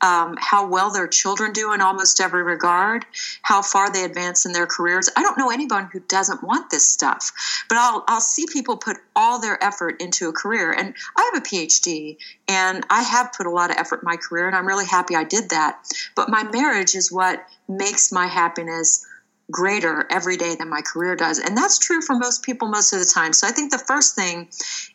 um, 0.00 0.36
how 0.38 0.66
well 0.66 0.90
their 0.90 1.08
children 1.08 1.52
do 1.52 1.72
in 1.72 1.80
almost 1.80 2.20
every 2.20 2.42
regard, 2.42 3.04
how 3.42 3.60
far 3.60 3.92
they 3.92 4.04
advance 4.04 4.46
in 4.46 4.52
their 4.52 4.66
careers. 4.66 5.10
I 5.16 5.22
don't 5.22 5.36
know 5.36 5.50
anyone 5.50 5.90
who 5.92 6.00
doesn't 6.00 6.42
want 6.42 6.70
this 6.70 6.88
stuff, 6.88 7.32
but 7.68 7.76
I'll, 7.76 8.04
I'll 8.08 8.20
see 8.20 8.46
people 8.50 8.76
put 8.76 8.96
all 9.14 9.40
their 9.40 9.62
effort 9.62 10.00
into 10.00 10.28
a 10.28 10.32
career. 10.32 10.72
And 10.72 10.94
I 11.16 11.30
have 11.32 11.42
a 11.42 11.46
PhD, 11.46 12.16
and 12.48 12.84
I 12.88 13.02
have 13.02 13.32
put 13.32 13.46
a 13.46 13.50
lot 13.50 13.70
of 13.70 13.76
effort 13.76 14.00
in 14.02 14.06
my 14.06 14.16
career, 14.16 14.46
and 14.46 14.56
I'm 14.56 14.66
really 14.66 14.86
happy 14.86 15.16
I 15.16 15.24
did 15.24 15.50
that. 15.50 15.80
But 16.14 16.30
my 16.30 16.44
marriage 16.44 16.94
is 16.94 17.12
what 17.12 17.44
makes 17.68 18.12
my 18.12 18.26
happiness 18.26 19.04
greater 19.50 20.06
every 20.10 20.36
day 20.36 20.56
than 20.56 20.68
my 20.68 20.82
career 20.82 21.14
does. 21.14 21.38
And 21.38 21.56
that's 21.56 21.78
true 21.78 22.00
for 22.00 22.16
most 22.16 22.42
people 22.42 22.68
most 22.68 22.92
of 22.92 22.98
the 22.98 23.10
time. 23.12 23.32
So 23.32 23.46
i 23.46 23.50
think 23.50 23.70
the 23.70 23.78
first 23.78 24.14
thing 24.14 24.48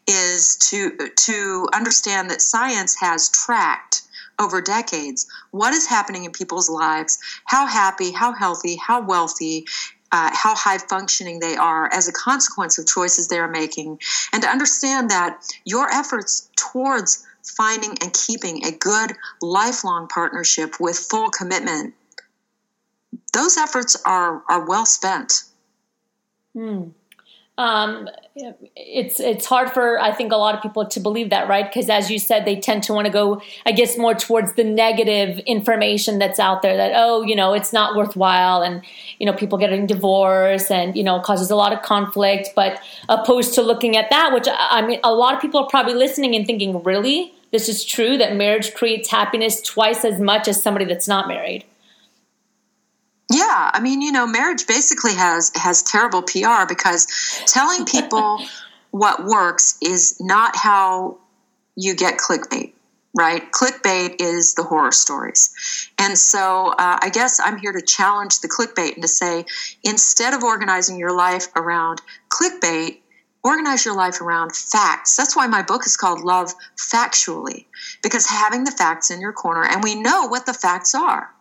is 0.07 0.57
to 0.69 0.97
to 1.15 1.67
understand 1.73 2.29
that 2.29 2.41
science 2.41 2.95
has 2.99 3.29
tracked 3.29 4.03
over 4.39 4.61
decades 4.61 5.27
what 5.51 5.73
is 5.73 5.85
happening 5.87 6.23
in 6.23 6.31
people's 6.31 6.69
lives 6.69 7.19
how 7.45 7.67
happy 7.67 8.11
how 8.11 8.33
healthy 8.33 8.75
how 8.75 9.05
wealthy 9.05 9.65
uh, 10.11 10.29
how 10.33 10.55
high 10.55 10.77
functioning 10.77 11.39
they 11.39 11.55
are 11.55 11.91
as 11.93 12.07
a 12.07 12.11
consequence 12.11 12.77
of 12.77 12.85
choices 12.85 13.27
they 13.27 13.39
are 13.39 13.47
making. 13.47 13.97
And 14.33 14.43
to 14.43 14.49
understand 14.49 15.09
that 15.09 15.41
your 15.63 15.89
efforts 15.89 16.49
towards 16.57 17.25
finding 17.43 17.91
and 18.01 18.13
keeping 18.13 18.65
a 18.65 18.71
good 18.71 19.13
lifelong 19.41 20.07
partnership 20.07 20.79
with 20.79 20.97
full 20.97 21.29
commitment 21.29 21.93
those 23.33 23.57
efforts 23.57 24.01
are 24.05 24.43
are 24.49 24.65
well 24.67 24.85
spent. 24.85 25.43
Hmm. 26.53 26.89
um, 27.57 28.09
it's 28.75 29.19
it's 29.19 29.45
hard 29.45 29.71
for 29.71 29.99
I 29.99 30.11
think 30.11 30.31
a 30.31 30.37
lot 30.37 30.55
of 30.55 30.61
people 30.61 30.85
to 30.85 30.99
believe 30.99 31.29
that, 31.29 31.47
right? 31.47 31.65
Because 31.65 31.89
as 31.89 32.09
you 32.09 32.17
said, 32.17 32.45
they 32.45 32.59
tend 32.59 32.83
to 32.83 32.93
want 32.93 33.05
to 33.05 33.11
go, 33.11 33.41
I 33.65 33.71
guess, 33.71 33.97
more 33.97 34.15
towards 34.15 34.53
the 34.53 34.63
negative 34.63 35.39
information 35.39 36.17
that's 36.17 36.39
out 36.39 36.61
there. 36.61 36.75
That 36.75 36.93
oh, 36.95 37.21
you 37.21 37.35
know, 37.35 37.53
it's 37.53 37.71
not 37.71 37.95
worthwhile, 37.95 38.61
and 38.63 38.81
you 39.19 39.25
know, 39.25 39.33
people 39.33 39.57
getting 39.57 39.85
divorced, 39.85 40.71
and 40.71 40.95
you 40.95 41.03
know, 41.03 41.19
causes 41.19 41.51
a 41.51 41.55
lot 41.55 41.71
of 41.71 41.81
conflict. 41.83 42.49
But 42.55 42.81
opposed 43.09 43.53
to 43.55 43.61
looking 43.61 43.95
at 43.95 44.09
that, 44.09 44.33
which 44.33 44.47
I 44.49 44.81
mean, 44.85 44.99
a 45.03 45.13
lot 45.13 45.35
of 45.35 45.41
people 45.41 45.61
are 45.61 45.67
probably 45.67 45.93
listening 45.93 46.35
and 46.35 46.45
thinking, 46.45 46.81
really, 46.83 47.33
this 47.51 47.69
is 47.69 47.85
true 47.85 48.17
that 48.17 48.35
marriage 48.35 48.73
creates 48.73 49.09
happiness 49.09 49.61
twice 49.61 50.03
as 50.03 50.19
much 50.19 50.47
as 50.47 50.61
somebody 50.61 50.85
that's 50.85 51.07
not 51.07 51.27
married. 51.27 51.65
Yeah, 53.51 53.69
I 53.73 53.81
mean, 53.81 54.01
you 54.01 54.13
know, 54.13 54.25
marriage 54.25 54.65
basically 54.65 55.13
has 55.15 55.51
has 55.55 55.83
terrible 55.83 56.21
PR 56.21 56.65
because 56.67 57.05
telling 57.47 57.85
people 57.85 58.39
what 58.91 59.25
works 59.25 59.77
is 59.81 60.15
not 60.21 60.55
how 60.55 61.17
you 61.75 61.93
get 61.93 62.17
clickbait, 62.17 62.71
right? 63.13 63.51
Clickbait 63.51 64.21
is 64.21 64.53
the 64.53 64.63
horror 64.63 64.93
stories. 64.93 65.53
And 65.99 66.17
so 66.17 66.69
uh, 66.77 66.99
I 67.01 67.09
guess 67.09 67.41
I'm 67.43 67.57
here 67.57 67.73
to 67.73 67.81
challenge 67.81 68.39
the 68.39 68.47
clickbait 68.47 68.93
and 68.93 69.01
to 69.01 69.09
say 69.09 69.43
instead 69.83 70.33
of 70.33 70.43
organizing 70.43 70.97
your 70.97 71.13
life 71.13 71.47
around 71.57 72.01
clickbait, 72.29 72.99
organize 73.43 73.83
your 73.83 73.97
life 73.97 74.21
around 74.21 74.55
facts. 74.55 75.17
That's 75.17 75.35
why 75.35 75.47
my 75.47 75.61
book 75.61 75.85
is 75.85 75.97
called 75.97 76.21
Love 76.21 76.53
Factually, 76.77 77.65
because 78.01 78.27
having 78.27 78.63
the 78.63 78.71
facts 78.71 79.11
in 79.11 79.19
your 79.19 79.33
corner, 79.33 79.65
and 79.65 79.83
we 79.83 79.95
know 79.95 80.27
what 80.27 80.45
the 80.45 80.53
facts 80.53 80.95
are 80.95 81.31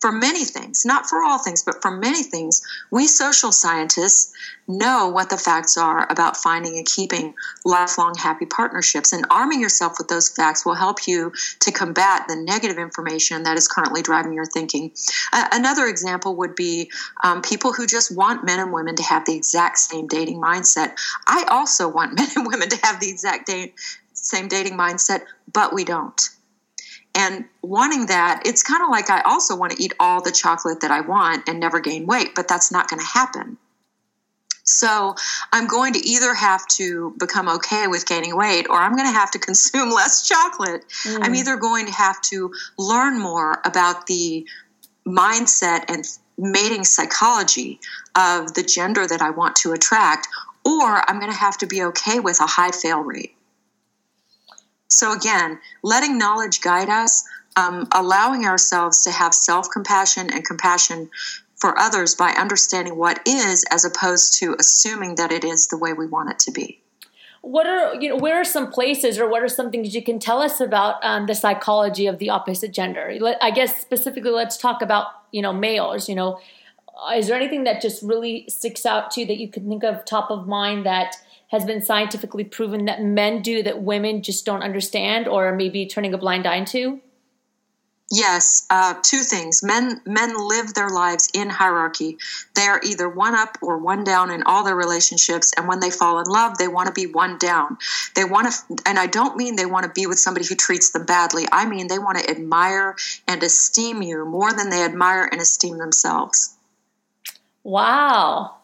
for 0.00 0.12
many 0.12 0.44
things, 0.44 0.84
not 0.84 1.08
for 1.08 1.22
all 1.22 1.38
things, 1.38 1.62
but 1.62 1.80
for 1.80 1.90
many 1.90 2.22
things, 2.22 2.62
we 2.90 3.06
social 3.06 3.50
scientists 3.50 4.32
know 4.68 5.08
what 5.08 5.30
the 5.30 5.36
facts 5.36 5.76
are 5.76 6.10
about 6.10 6.36
finding 6.36 6.76
and 6.76 6.86
keeping 6.86 7.34
lifelong 7.64 8.14
happy 8.14 8.44
partnerships. 8.46 9.12
And 9.12 9.24
arming 9.30 9.60
yourself 9.60 9.94
with 9.98 10.08
those 10.08 10.28
facts 10.28 10.66
will 10.66 10.74
help 10.74 11.06
you 11.06 11.32
to 11.60 11.72
combat 11.72 12.26
the 12.28 12.36
negative 12.36 12.78
information 12.78 13.44
that 13.44 13.56
is 13.56 13.68
currently 13.68 14.02
driving 14.02 14.32
your 14.32 14.44
thinking. 14.44 14.92
Uh, 15.32 15.48
another 15.52 15.86
example 15.86 16.36
would 16.36 16.54
be 16.54 16.90
um, 17.24 17.40
people 17.40 17.72
who 17.72 17.86
just 17.86 18.14
want 18.14 18.44
men 18.44 18.60
and 18.60 18.72
women 18.72 18.96
to 18.96 19.02
have 19.02 19.24
the 19.24 19.34
exact 19.34 19.78
same 19.78 20.06
dating 20.06 20.40
mindset. 20.40 20.94
I 21.26 21.44
also 21.48 21.88
want 21.88 22.14
men 22.16 22.28
and 22.36 22.46
women 22.46 22.68
to 22.68 22.78
have 22.84 23.00
the 23.00 23.08
exact 23.08 23.46
da- 23.46 23.72
same 24.12 24.48
dating 24.48 24.76
mindset, 24.76 25.22
but 25.52 25.72
we 25.72 25.84
don't 25.84 26.35
and 27.16 27.46
wanting 27.62 28.06
that 28.06 28.42
it's 28.44 28.62
kind 28.62 28.82
of 28.82 28.90
like 28.90 29.10
i 29.10 29.20
also 29.22 29.56
want 29.56 29.72
to 29.72 29.82
eat 29.82 29.92
all 29.98 30.22
the 30.22 30.30
chocolate 30.30 30.80
that 30.82 30.90
i 30.90 31.00
want 31.00 31.48
and 31.48 31.58
never 31.58 31.80
gain 31.80 32.06
weight 32.06 32.34
but 32.36 32.46
that's 32.46 32.70
not 32.70 32.88
going 32.88 33.00
to 33.00 33.06
happen. 33.06 33.56
So 34.64 35.14
i'm 35.52 35.66
going 35.66 35.94
to 35.94 36.06
either 36.06 36.34
have 36.34 36.66
to 36.78 37.14
become 37.18 37.48
okay 37.48 37.86
with 37.86 38.06
gaining 38.06 38.36
weight 38.36 38.66
or 38.68 38.76
i'm 38.76 38.94
going 38.94 39.06
to 39.06 39.18
have 39.18 39.30
to 39.32 39.38
consume 39.48 39.90
less 39.90 40.28
chocolate. 40.28 40.84
Mm. 41.04 41.20
i'm 41.22 41.34
either 41.34 41.56
going 41.56 41.86
to 41.86 41.92
have 41.92 42.20
to 42.22 42.52
learn 42.78 43.20
more 43.20 43.60
about 43.64 44.06
the 44.06 44.46
mindset 45.06 45.84
and 45.88 46.04
mating 46.36 46.84
psychology 46.84 47.80
of 48.14 48.54
the 48.54 48.62
gender 48.62 49.06
that 49.06 49.22
i 49.22 49.30
want 49.30 49.56
to 49.56 49.72
attract 49.72 50.28
or 50.64 51.08
i'm 51.08 51.20
going 51.20 51.32
to 51.32 51.38
have 51.38 51.56
to 51.56 51.66
be 51.66 51.82
okay 51.84 52.18
with 52.18 52.40
a 52.40 52.46
high 52.46 52.72
fail 52.72 53.00
rate 53.00 53.35
so, 54.88 55.12
again, 55.12 55.58
letting 55.82 56.18
knowledge 56.18 56.60
guide 56.60 56.88
us, 56.88 57.24
um, 57.56 57.88
allowing 57.92 58.44
ourselves 58.46 59.02
to 59.04 59.10
have 59.10 59.34
self 59.34 59.68
compassion 59.70 60.30
and 60.32 60.44
compassion 60.44 61.10
for 61.56 61.78
others 61.78 62.14
by 62.14 62.30
understanding 62.30 62.96
what 62.96 63.20
is 63.26 63.64
as 63.70 63.84
opposed 63.84 64.38
to 64.38 64.54
assuming 64.58 65.14
that 65.16 65.32
it 65.32 65.44
is 65.44 65.68
the 65.68 65.78
way 65.78 65.92
we 65.92 66.06
want 66.06 66.30
it 66.30 66.38
to 66.38 66.52
be. 66.52 66.80
What 67.40 67.66
are 67.66 67.94
you 67.94 68.08
know 68.08 68.16
where 68.16 68.40
are 68.40 68.44
some 68.44 68.70
places 68.70 69.18
or 69.18 69.28
what 69.28 69.42
are 69.42 69.48
some 69.48 69.70
things 69.70 69.94
you 69.94 70.02
can 70.02 70.18
tell 70.18 70.42
us 70.42 70.60
about 70.60 70.96
um, 71.04 71.26
the 71.26 71.34
psychology 71.34 72.06
of 72.06 72.18
the 72.18 72.30
opposite 72.30 72.72
gender? 72.72 73.16
I 73.40 73.50
guess 73.50 73.80
specifically 73.80 74.32
let's 74.32 74.56
talk 74.56 74.82
about 74.82 75.06
you 75.32 75.42
know 75.42 75.52
males 75.52 76.08
you 76.08 76.14
know. 76.14 76.40
Is 77.14 77.28
there 77.28 77.36
anything 77.36 77.64
that 77.64 77.82
just 77.82 78.02
really 78.02 78.46
sticks 78.48 78.86
out 78.86 79.10
to 79.12 79.20
you 79.20 79.26
that 79.26 79.36
you 79.36 79.50
can 79.50 79.68
think 79.68 79.84
of 79.84 80.04
top 80.06 80.30
of 80.30 80.48
mind 80.48 80.86
that 80.86 81.14
has 81.48 81.64
been 81.64 81.82
scientifically 81.82 82.44
proven 82.44 82.86
that 82.86 83.02
men 83.02 83.42
do 83.42 83.62
that 83.62 83.82
women 83.82 84.22
just 84.22 84.44
don't 84.44 84.62
understand 84.62 85.28
or 85.28 85.54
maybe 85.54 85.86
turning 85.86 86.12
a 86.12 86.18
blind 86.18 86.46
eye 86.46 86.64
to? 86.64 87.00
Yes, 88.10 88.66
uh, 88.70 88.94
two 89.02 89.22
things. 89.22 89.64
Men 89.64 90.00
men 90.06 90.32
live 90.36 90.74
their 90.74 90.90
lives 90.90 91.28
in 91.34 91.50
hierarchy. 91.50 92.18
They 92.54 92.62
are 92.62 92.80
either 92.84 93.08
one 93.08 93.34
up 93.34 93.58
or 93.60 93.78
one 93.78 94.04
down 94.04 94.30
in 94.30 94.44
all 94.44 94.62
their 94.62 94.76
relationships. 94.76 95.52
And 95.56 95.66
when 95.66 95.80
they 95.80 95.90
fall 95.90 96.20
in 96.20 96.26
love, 96.26 96.56
they 96.56 96.68
want 96.68 96.86
to 96.86 96.92
be 96.92 97.06
one 97.06 97.36
down. 97.38 97.78
They 98.14 98.24
want 98.24 98.52
to, 98.52 98.76
and 98.86 98.96
I 98.96 99.08
don't 99.08 99.36
mean 99.36 99.56
they 99.56 99.66
want 99.66 99.86
to 99.86 99.92
be 99.92 100.06
with 100.06 100.20
somebody 100.20 100.46
who 100.46 100.54
treats 100.54 100.92
them 100.92 101.04
badly. 101.04 101.46
I 101.50 101.66
mean 101.66 101.88
they 101.88 101.98
want 101.98 102.18
to 102.18 102.30
admire 102.30 102.94
and 103.26 103.42
esteem 103.42 104.02
you 104.02 104.24
more 104.24 104.52
than 104.52 104.70
they 104.70 104.84
admire 104.84 105.24
and 105.24 105.40
esteem 105.40 105.78
themselves. 105.78 106.54
Wow, 107.64 108.55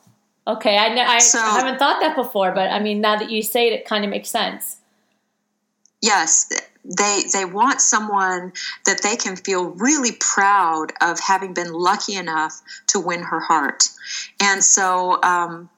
Okay, 0.46 0.76
I, 0.76 0.86
I, 0.86 1.18
so, 1.18 1.38
I 1.38 1.60
haven't 1.60 1.78
thought 1.78 2.00
that 2.00 2.16
before, 2.16 2.50
but 2.52 2.68
I 2.70 2.80
mean, 2.80 3.00
now 3.00 3.16
that 3.16 3.30
you 3.30 3.42
say 3.42 3.68
it, 3.68 3.72
it 3.74 3.84
kind 3.84 4.04
of 4.04 4.10
makes 4.10 4.28
sense. 4.28 4.78
Yes, 6.00 6.52
they 6.84 7.22
they 7.32 7.44
want 7.44 7.80
someone 7.80 8.52
that 8.86 9.02
they 9.02 9.14
can 9.14 9.36
feel 9.36 9.66
really 9.66 10.10
proud 10.18 10.88
of 11.00 11.20
having 11.20 11.54
been 11.54 11.72
lucky 11.72 12.16
enough 12.16 12.60
to 12.88 12.98
win 12.98 13.22
her 13.22 13.38
heart, 13.38 13.84
and 14.40 14.64
so 14.64 15.22
um, 15.22 15.70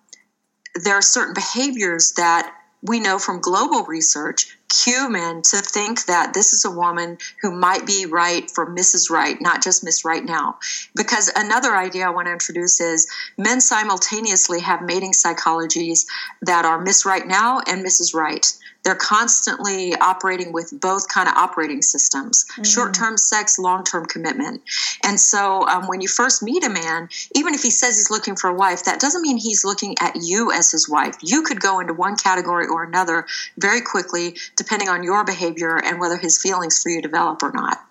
there 0.83 0.94
are 0.94 1.03
certain 1.03 1.35
behaviors 1.35 2.12
that 2.16 2.50
we 2.83 3.00
know 3.00 3.18
from 3.18 3.40
global 3.40 3.85
research 3.85 4.57
cue 4.82 5.08
men 5.08 5.42
to 5.42 5.58
think 5.58 6.06
that 6.06 6.34
this 6.34 6.52
is 6.52 6.64
a 6.64 6.70
woman 6.70 7.18
who 7.42 7.50
might 7.52 7.87
be 7.87 8.06
right 8.06 8.50
for 8.50 8.66
Mrs. 8.66 9.10
Right, 9.10 9.40
not 9.40 9.62
just 9.62 9.84
Miss 9.84 10.04
Right 10.04 10.24
now. 10.24 10.58
Because 10.96 11.30
another 11.37 11.76
idea 11.76 12.06
I 12.06 12.10
want 12.10 12.26
to 12.26 12.32
introduce 12.32 12.80
is 12.80 13.06
men 13.38 13.60
simultaneously 13.60 14.60
have 14.60 14.82
mating 14.82 15.12
psychologies 15.12 16.06
that 16.42 16.64
are 16.64 16.80
Miss 16.80 17.04
Right 17.04 17.26
now 17.26 17.60
and 17.66 17.84
Mrs. 17.84 18.14
Right 18.14 18.46
they're 18.84 18.94
constantly 18.94 19.94
operating 19.96 20.52
with 20.52 20.78
both 20.80 21.08
kind 21.08 21.28
of 21.28 21.34
operating 21.36 21.82
systems 21.82 22.44
mm. 22.56 22.66
short-term 22.66 23.16
sex 23.16 23.58
long-term 23.58 24.06
commitment 24.06 24.62
and 25.02 25.18
so 25.18 25.66
um, 25.68 25.86
when 25.86 26.00
you 26.00 26.08
first 26.08 26.42
meet 26.42 26.64
a 26.64 26.70
man 26.70 27.08
even 27.34 27.54
if 27.54 27.62
he 27.62 27.70
says 27.70 27.96
he's 27.96 28.10
looking 28.10 28.36
for 28.36 28.48
a 28.48 28.54
wife 28.54 28.84
that 28.84 29.00
doesn't 29.00 29.22
mean 29.22 29.36
he's 29.36 29.64
looking 29.64 29.94
at 30.00 30.14
you 30.22 30.52
as 30.52 30.70
his 30.70 30.88
wife 30.88 31.16
you 31.22 31.42
could 31.42 31.60
go 31.60 31.80
into 31.80 31.92
one 31.92 32.16
category 32.16 32.66
or 32.66 32.84
another 32.84 33.26
very 33.58 33.80
quickly 33.80 34.36
depending 34.56 34.88
on 34.88 35.02
your 35.02 35.24
behavior 35.24 35.76
and 35.76 35.98
whether 35.98 36.16
his 36.16 36.40
feelings 36.40 36.82
for 36.82 36.90
you 36.90 37.02
develop 37.02 37.42
or 37.42 37.52
not 37.52 37.84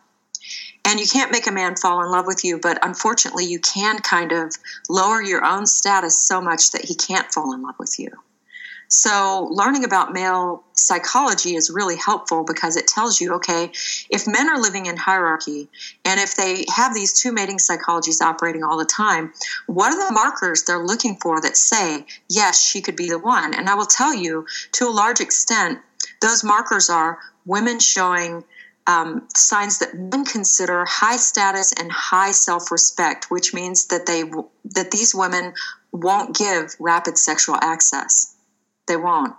and 0.86 0.99
you 0.99 1.08
can't 1.08 1.32
make 1.32 1.47
a 1.47 1.51
man 1.51 1.75
fall 1.75 2.03
in 2.03 2.12
love 2.12 2.25
with 2.27 2.43
you, 2.43 2.60
but 2.60 2.77
unfortunately, 2.86 3.45
you 3.45 3.60
can 3.60 3.99
kind 3.99 4.34
of 4.34 4.53
lower 4.89 5.21
your 5.21 5.45
own 5.45 5.65
status 5.65 6.17
so 6.19 6.41
much 6.41 6.71
that 6.71 6.84
he 6.84 6.93
can't 6.93 7.32
fall 7.32 7.53
in 7.53 7.62
love 7.62 7.75
with 7.79 7.97
you. 7.97 8.10
So, 8.95 9.49
learning 9.51 9.86
about 9.86 10.13
male 10.13 10.63
psychology 10.73 11.56
is 11.56 11.71
really 11.71 11.97
helpful 11.97 12.43
because 12.43 12.77
it 12.77 12.86
tells 12.86 13.19
you 13.19 13.34
okay, 13.34 13.71
if 14.12 14.27
men 14.27 14.47
are 14.47 14.62
living 14.62 14.86
in 14.86 14.97
hierarchy 14.97 15.67
and 16.06 16.19
if 16.19 16.36
they 16.36 16.63
have 16.69 16.93
these 16.93 17.12
two 17.12 17.32
mating 17.32 17.58
psychologies 17.58 18.21
operating 18.21 18.63
all 18.63 18.77
the 18.77 18.86
time, 18.86 19.34
what 19.65 19.91
are 19.91 20.08
the 20.08 20.13
markers 20.13 20.63
they're 20.63 20.86
looking 20.86 21.15
for 21.15 21.41
that 21.41 21.58
say, 21.58 22.06
yes, 22.29 22.63
she 22.63 22.82
could 22.82 22.95
be 22.95 23.10
the 23.10 23.17
one? 23.17 23.56
And 23.56 23.67
I 23.67 23.73
will 23.73 23.88
tell 23.88 24.13
you, 24.13 24.45
to 24.73 24.88
a 24.88 24.91
large 24.91 25.21
extent, 25.21 25.79
those 26.21 26.43
markers 26.43 26.88
are 26.88 27.17
women 27.47 27.79
showing 27.79 28.43
um, 28.86 29.27
signs 29.36 29.79
that 29.79 29.95
men 29.95 30.23
consider 30.23 30.86
high 30.86 31.17
status 31.17 31.73
and 31.73 31.91
high 31.91 32.32
self-respect, 32.32 33.32
which 33.32 33.56
means 33.56 33.88
that 33.88 34.06
they 34.06 34.23
that 34.75 34.91
these 34.91 35.15
women 35.15 35.53
won't 35.91 36.36
give 36.38 36.75
rapid 36.79 37.17
sexual 37.17 37.56
access. 37.56 38.33
They 38.88 38.98
won't. 38.98 39.34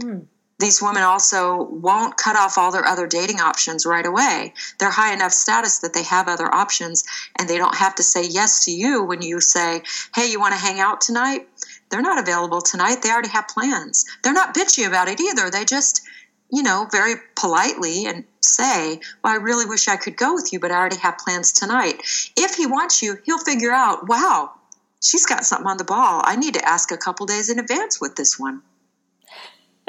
Mm. 0.00 0.26
These 0.60 0.82
women 0.82 1.02
also 1.02 1.62
won't 1.62 2.18
cut 2.18 2.36
off 2.36 2.58
all 2.58 2.70
their 2.70 2.84
other 2.84 3.06
dating 3.06 3.40
options 3.40 3.86
right 3.86 4.04
away. 4.04 4.52
They're 4.78 4.90
high 4.90 5.14
enough 5.14 5.32
status 5.32 5.78
that 5.78 5.94
they 5.94 6.02
have 6.02 6.28
other 6.28 6.54
options 6.54 7.02
and 7.38 7.48
they 7.48 7.56
don't 7.56 7.76
have 7.76 7.94
to 7.94 8.02
say 8.02 8.26
yes 8.26 8.66
to 8.66 8.70
you 8.70 9.02
when 9.02 9.22
you 9.22 9.40
say, 9.40 9.82
Hey, 10.14 10.30
you 10.30 10.38
want 10.38 10.52
to 10.52 10.60
hang 10.60 10.78
out 10.78 11.00
tonight? 11.00 11.48
They're 11.88 12.02
not 12.02 12.18
available 12.18 12.60
tonight. 12.60 13.00
They 13.00 13.10
already 13.10 13.30
have 13.30 13.48
plans. 13.48 14.04
They're 14.22 14.34
not 14.34 14.54
bitchy 14.54 14.86
about 14.86 15.08
it 15.08 15.18
either. 15.18 15.50
They 15.50 15.64
just, 15.64 16.02
you 16.52 16.62
know, 16.62 16.86
very 16.92 17.14
politely 17.36 18.04
and 18.04 18.24
say, 18.42 19.00
Well, 19.24 19.32
I 19.32 19.36
really 19.36 19.64
wish 19.64 19.88
I 19.88 19.96
could 19.96 20.18
go 20.18 20.34
with 20.34 20.52
you, 20.52 20.60
but 20.60 20.70
I 20.70 20.76
already 20.76 20.98
have 20.98 21.16
plans 21.16 21.52
tonight. 21.52 22.02
If 22.36 22.56
he 22.56 22.66
wants 22.66 23.00
you, 23.00 23.16
he'll 23.24 23.38
figure 23.38 23.72
out, 23.72 24.08
Wow, 24.08 24.52
she's 25.02 25.24
got 25.24 25.46
something 25.46 25.68
on 25.68 25.78
the 25.78 25.84
ball. 25.84 26.20
I 26.22 26.36
need 26.36 26.52
to 26.52 26.68
ask 26.68 26.92
a 26.92 26.98
couple 26.98 27.24
days 27.24 27.48
in 27.48 27.58
advance 27.58 27.98
with 27.98 28.16
this 28.16 28.38
one. 28.38 28.60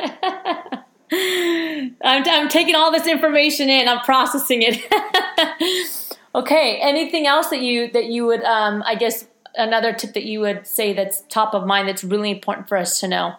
I'm, 1.13 1.95
I'm 2.03 2.49
taking 2.49 2.75
all 2.75 2.91
this 2.91 3.07
information 3.07 3.69
in. 3.69 3.87
I'm 3.87 3.99
processing 3.99 4.63
it. 4.63 6.17
okay. 6.35 6.79
Anything 6.81 7.27
else 7.27 7.49
that 7.49 7.61
you 7.61 7.91
that 7.91 8.05
you 8.05 8.25
would, 8.25 8.43
um, 8.43 8.83
I 8.85 8.95
guess, 8.95 9.27
another 9.55 9.93
tip 9.93 10.13
that 10.13 10.23
you 10.23 10.39
would 10.39 10.65
say 10.65 10.93
that's 10.93 11.23
top 11.29 11.53
of 11.53 11.65
mind 11.65 11.87
that's 11.87 12.03
really 12.03 12.31
important 12.31 12.67
for 12.67 12.77
us 12.77 12.99
to 13.01 13.07
know? 13.07 13.35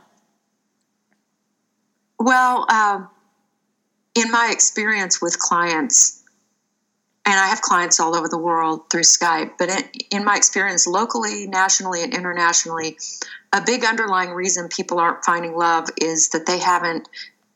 Well, 2.19 2.71
um, 2.71 3.09
in 4.15 4.31
my 4.31 4.51
experience 4.53 5.21
with 5.21 5.39
clients, 5.39 6.22
and 7.25 7.39
I 7.39 7.47
have 7.49 7.61
clients 7.61 8.01
all 8.01 8.17
over 8.17 8.29
the 8.29 8.39
world 8.39 8.91
through 8.91 9.03
Skype, 9.03 9.53
but 9.59 9.69
in, 9.69 9.85
in, 10.11 10.25
my 10.25 10.37
experience 10.37 10.87
locally, 10.87 11.47
nationally, 11.47 12.03
and 12.03 12.13
internationally, 12.13 12.97
a 13.53 13.61
big 13.61 13.85
underlying 13.85 14.31
reason 14.31 14.69
people 14.69 14.99
aren't 14.99 15.25
finding 15.25 15.55
love 15.55 15.89
is 16.01 16.31
that 16.31 16.47
they 16.47 16.59
haven't 16.59 17.09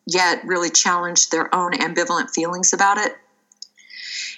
yet 0.07 0.44
really 0.44 0.70
challenged 0.70 1.33
their 1.33 1.52
own 1.52 1.72
ambivalent 1.72 2.31
feelings 2.31 2.72
about 2.72 2.98
it. 2.98 3.16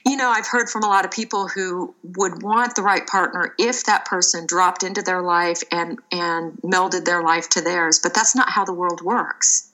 You 0.06 0.16
know, 0.16 0.30
I've 0.30 0.46
heard 0.46 0.70
from 0.70 0.84
a 0.84 0.88
lot 0.88 1.04
of 1.04 1.10
people 1.10 1.48
who 1.48 1.94
would 2.16 2.42
want 2.42 2.74
the 2.74 2.82
right 2.82 3.06
partner 3.06 3.54
if 3.58 3.84
that 3.84 4.06
person 4.06 4.46
dropped 4.46 4.82
into 4.82 5.02
their 5.02 5.20
life 5.20 5.60
and 5.70 5.98
and 6.10 6.52
melded 6.62 7.04
their 7.04 7.22
life 7.22 7.50
to 7.50 7.60
theirs, 7.60 7.98
but 8.02 8.14
that's 8.14 8.34
not 8.34 8.48
how 8.48 8.64
the 8.64 8.72
world 8.72 9.02
works. 9.02 9.67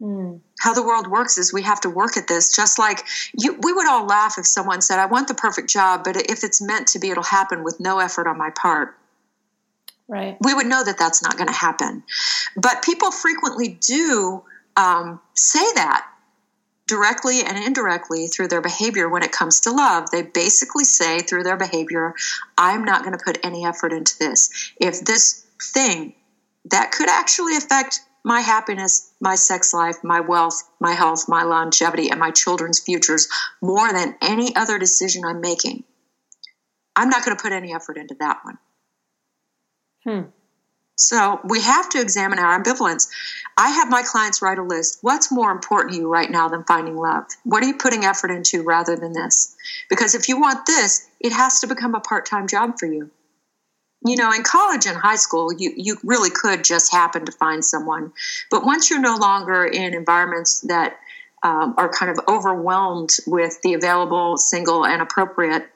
Mm. 0.00 0.40
How 0.60 0.72
the 0.72 0.82
world 0.82 1.08
works 1.08 1.36
is 1.36 1.52
we 1.52 1.62
have 1.62 1.80
to 1.82 1.90
work 1.90 2.16
at 2.16 2.26
this. 2.26 2.54
Just 2.54 2.78
like 2.78 3.04
you, 3.36 3.58
we 3.62 3.72
would 3.72 3.86
all 3.86 4.06
laugh 4.06 4.38
if 4.38 4.46
someone 4.46 4.80
said, 4.80 4.98
"I 4.98 5.06
want 5.06 5.28
the 5.28 5.34
perfect 5.34 5.68
job, 5.68 6.04
but 6.04 6.16
if 6.16 6.42
it's 6.42 6.62
meant 6.62 6.88
to 6.88 6.98
be, 6.98 7.10
it'll 7.10 7.22
happen 7.22 7.62
with 7.64 7.80
no 7.80 7.98
effort 7.98 8.26
on 8.26 8.38
my 8.38 8.50
part." 8.50 8.96
Right. 10.08 10.36
We 10.40 10.54
would 10.54 10.66
know 10.66 10.82
that 10.82 10.98
that's 10.98 11.22
not 11.22 11.36
going 11.36 11.46
to 11.46 11.54
happen. 11.54 12.02
But 12.56 12.82
people 12.82 13.12
frequently 13.12 13.78
do 13.80 14.42
um, 14.76 15.20
say 15.34 15.64
that 15.74 16.06
directly 16.90 17.42
and 17.46 17.56
indirectly 17.56 18.26
through 18.26 18.48
their 18.48 18.60
behavior 18.60 19.08
when 19.08 19.22
it 19.22 19.30
comes 19.30 19.60
to 19.60 19.70
love. 19.70 20.10
They 20.10 20.22
basically 20.22 20.82
say 20.82 21.20
through 21.20 21.44
their 21.44 21.56
behavior, 21.56 22.14
I'm 22.58 22.84
not 22.84 23.04
going 23.04 23.16
to 23.16 23.24
put 23.24 23.38
any 23.44 23.64
effort 23.64 23.92
into 23.92 24.18
this. 24.18 24.72
If 24.80 25.04
this 25.04 25.46
thing 25.62 26.14
that 26.64 26.90
could 26.90 27.08
actually 27.08 27.56
affect 27.56 28.00
my 28.24 28.40
happiness, 28.40 29.12
my 29.20 29.34
sex 29.34 29.72
life, 29.72 29.96
my 30.04 30.20
wealth, 30.20 30.62
my 30.80 30.92
health, 30.92 31.28
my 31.28 31.42
longevity, 31.42 32.10
and 32.10 32.20
my 32.20 32.30
children's 32.30 32.80
futures 32.80 33.28
more 33.62 33.92
than 33.92 34.16
any 34.20 34.54
other 34.54 34.78
decision 34.78 35.24
I'm 35.24 35.40
making, 35.40 35.84
I'm 36.94 37.08
not 37.08 37.24
going 37.24 37.36
to 37.36 37.42
put 37.42 37.52
any 37.52 37.74
effort 37.74 37.96
into 37.96 38.14
that 38.20 38.38
one. 38.44 38.58
Hmm. 40.04 40.30
So 40.96 41.40
we 41.44 41.62
have 41.62 41.88
to 41.90 42.00
examine 42.00 42.38
our 42.38 42.62
ambivalence. 42.62 43.08
I 43.56 43.70
have 43.70 43.88
my 43.88 44.02
clients 44.02 44.42
write 44.42 44.58
a 44.58 44.62
list. 44.62 44.98
What's 45.00 45.32
more 45.32 45.50
important 45.50 45.94
to 45.94 46.00
you 46.00 46.12
right 46.12 46.30
now 46.30 46.48
than 46.48 46.64
finding 46.64 46.94
love? 46.94 47.24
What 47.44 47.62
are 47.62 47.66
you 47.66 47.78
putting 47.78 48.04
effort 48.04 48.30
into 48.30 48.62
rather 48.62 48.96
than 48.96 49.14
this? 49.14 49.56
Because 49.88 50.14
if 50.14 50.28
you 50.28 50.38
want 50.38 50.66
this, 50.66 51.06
it 51.18 51.32
has 51.32 51.60
to 51.60 51.66
become 51.66 51.94
a 51.94 52.00
part 52.00 52.26
time 52.26 52.46
job 52.46 52.78
for 52.78 52.84
you. 52.84 53.10
You 54.02 54.16
know, 54.16 54.32
in 54.32 54.42
college 54.42 54.86
and 54.86 54.96
high 54.96 55.16
school, 55.16 55.52
you, 55.52 55.72
you 55.76 55.98
really 56.02 56.30
could 56.30 56.64
just 56.64 56.90
happen 56.90 57.26
to 57.26 57.32
find 57.32 57.64
someone. 57.64 58.12
But 58.50 58.64
once 58.64 58.88
you're 58.88 59.00
no 59.00 59.16
longer 59.16 59.64
in 59.64 59.92
environments 59.92 60.60
that 60.62 60.96
um, 61.42 61.74
are 61.76 61.90
kind 61.90 62.10
of 62.10 62.18
overwhelmed 62.26 63.16
with 63.26 63.60
the 63.62 63.74
available, 63.74 64.36
single, 64.38 64.86
and 64.86 65.02
appropriate 65.02 65.70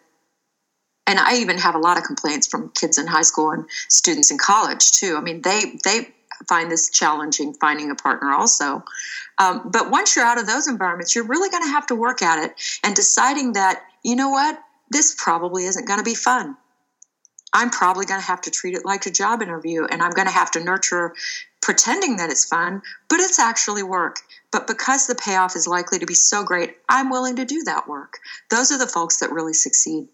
and 1.07 1.19
I 1.19 1.37
even 1.37 1.59
have 1.59 1.75
a 1.75 1.79
lot 1.79 1.99
of 1.99 2.05
complaints 2.05 2.47
from 2.47 2.71
kids 2.71 2.99
in 2.99 3.07
high 3.07 3.23
school 3.23 3.51
and 3.51 3.67
students 3.89 4.31
in 4.31 4.39
college 4.39 4.93
too. 4.93 5.17
I 5.17 5.21
mean, 5.21 5.43
they 5.43 5.79
they 5.85 6.09
find 6.49 6.71
this 6.71 6.91
challenging 6.91 7.55
finding 7.55 7.91
a 7.91 7.95
partner 7.95 8.33
also. 8.33 8.85
Um, 9.39 9.71
but 9.71 9.91
once 9.91 10.17
you're 10.17 10.25
out 10.25 10.39
of 10.39 10.47
those 10.47 10.69
environments, 10.69 11.15
you're 11.15 11.27
really 11.27 11.51
going 11.51 11.65
to 11.65 11.71
have 11.71 11.87
to 11.89 11.95
work 11.95 12.23
at 12.23 12.45
it 12.45 12.55
and 12.83 12.95
deciding 12.95 13.55
that 13.55 13.83
you 14.03 14.17
know 14.17 14.31
what 14.31 14.59
this 14.91 15.15
probably 15.17 15.65
isn't 15.65 15.87
going 15.87 15.99
to 15.99 16.05
be 16.05 16.15
fun. 16.15 16.57
I'm 17.55 17.71
probably 17.71 18.05
going 18.05 18.21
to 18.21 18.27
have 18.27 18.41
to 18.43 18.51
treat 18.51 18.75
it 18.75 18.85
like 18.85 19.07
a 19.07 19.11
job 19.11 19.41
interview, 19.41 19.85
and 19.85 20.03
I'm 20.03 20.11
going 20.11 20.27
to 20.27 20.35
have 20.35 20.51
to 20.51 20.63
nurture 20.63 21.15
pretending 21.63 22.17
that 22.17 22.29
it's 22.29 22.45
fun, 22.45 22.83
but 23.09 23.21
it's 23.21 23.39
actually 23.39 23.85
work. 23.85 24.17
But 24.51 24.67
because 24.67 25.07
the 25.07 25.15
payoff 25.15 25.57
is 25.57 25.67
likely 25.67 26.01
to 26.01 26.07
be 26.07 26.15
so 26.15 26.43
great, 26.45 26.77
I'm 26.89 27.11
willing 27.11 27.37
to 27.37 27.45
do 27.45 27.63
that 27.65 27.89
work. 27.89 28.19
Those 28.51 28.73
are 28.73 28.79
the 28.79 28.89
folks 28.89 29.21
that 29.21 29.31
really 29.31 29.55
succeed. 29.55 30.09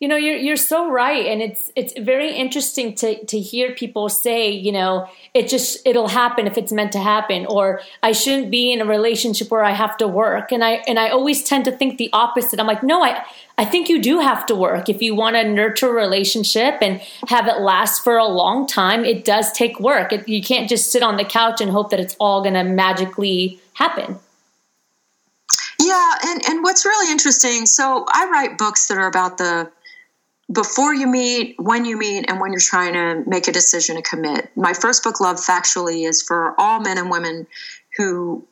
You 0.00 0.06
know, 0.06 0.14
you're 0.14 0.36
you're 0.36 0.56
so 0.56 0.92
right, 0.92 1.26
and 1.26 1.42
it's 1.42 1.72
it's 1.74 1.92
very 1.98 2.32
interesting 2.32 2.94
to 2.96 3.24
to 3.26 3.40
hear 3.40 3.74
people 3.74 4.08
say, 4.08 4.48
you 4.48 4.70
know, 4.70 5.08
it 5.34 5.48
just 5.48 5.84
it'll 5.84 6.06
happen 6.06 6.46
if 6.46 6.56
it's 6.56 6.70
meant 6.70 6.92
to 6.92 7.00
happen, 7.00 7.46
or 7.46 7.80
I 8.00 8.12
shouldn't 8.12 8.52
be 8.52 8.72
in 8.72 8.80
a 8.80 8.84
relationship 8.84 9.50
where 9.50 9.64
I 9.64 9.72
have 9.72 9.96
to 9.96 10.06
work. 10.06 10.52
And 10.52 10.62
I 10.62 10.84
and 10.86 11.00
I 11.00 11.08
always 11.08 11.42
tend 11.42 11.64
to 11.64 11.72
think 11.72 11.98
the 11.98 12.10
opposite. 12.12 12.60
I'm 12.60 12.66
like, 12.68 12.84
no, 12.84 13.02
I 13.02 13.24
I 13.58 13.64
think 13.64 13.88
you 13.88 14.00
do 14.00 14.20
have 14.20 14.46
to 14.46 14.54
work 14.54 14.88
if 14.88 15.02
you 15.02 15.16
want 15.16 15.34
to 15.34 15.42
nurture 15.42 15.88
a 15.88 15.92
relationship 15.92 16.78
and 16.80 17.00
have 17.26 17.48
it 17.48 17.58
last 17.58 18.04
for 18.04 18.16
a 18.16 18.26
long 18.26 18.68
time. 18.68 19.04
It 19.04 19.24
does 19.24 19.50
take 19.50 19.80
work. 19.80 20.12
It, 20.12 20.28
you 20.28 20.40
can't 20.40 20.68
just 20.68 20.92
sit 20.92 21.02
on 21.02 21.16
the 21.16 21.24
couch 21.24 21.60
and 21.60 21.68
hope 21.68 21.90
that 21.90 21.98
it's 21.98 22.16
all 22.20 22.40
going 22.40 22.54
to 22.54 22.62
magically 22.62 23.58
happen. 23.74 24.18
Yeah, 25.80 26.14
and 26.26 26.42
and 26.48 26.62
what's 26.62 26.84
really 26.84 27.10
interesting, 27.10 27.66
so 27.66 28.04
I 28.08 28.28
write 28.30 28.58
books 28.58 28.88
that 28.88 28.98
are 28.98 29.06
about 29.06 29.38
the 29.38 29.70
before 30.52 30.94
you 30.94 31.06
meet, 31.06 31.56
when 31.58 31.84
you 31.84 31.96
meet, 31.96 32.24
and 32.28 32.40
when 32.40 32.52
you're 32.52 32.60
trying 32.60 32.94
to 32.94 33.28
make 33.28 33.48
a 33.48 33.52
decision 33.52 33.96
to 33.96 34.02
commit. 34.02 34.50
My 34.56 34.72
first 34.72 35.04
book, 35.04 35.20
Love 35.20 35.36
Factually, 35.36 36.08
is 36.08 36.22
for 36.22 36.54
all 36.58 36.80
men 36.80 36.98
and 36.98 37.10
women 37.10 37.46
who 37.96 38.46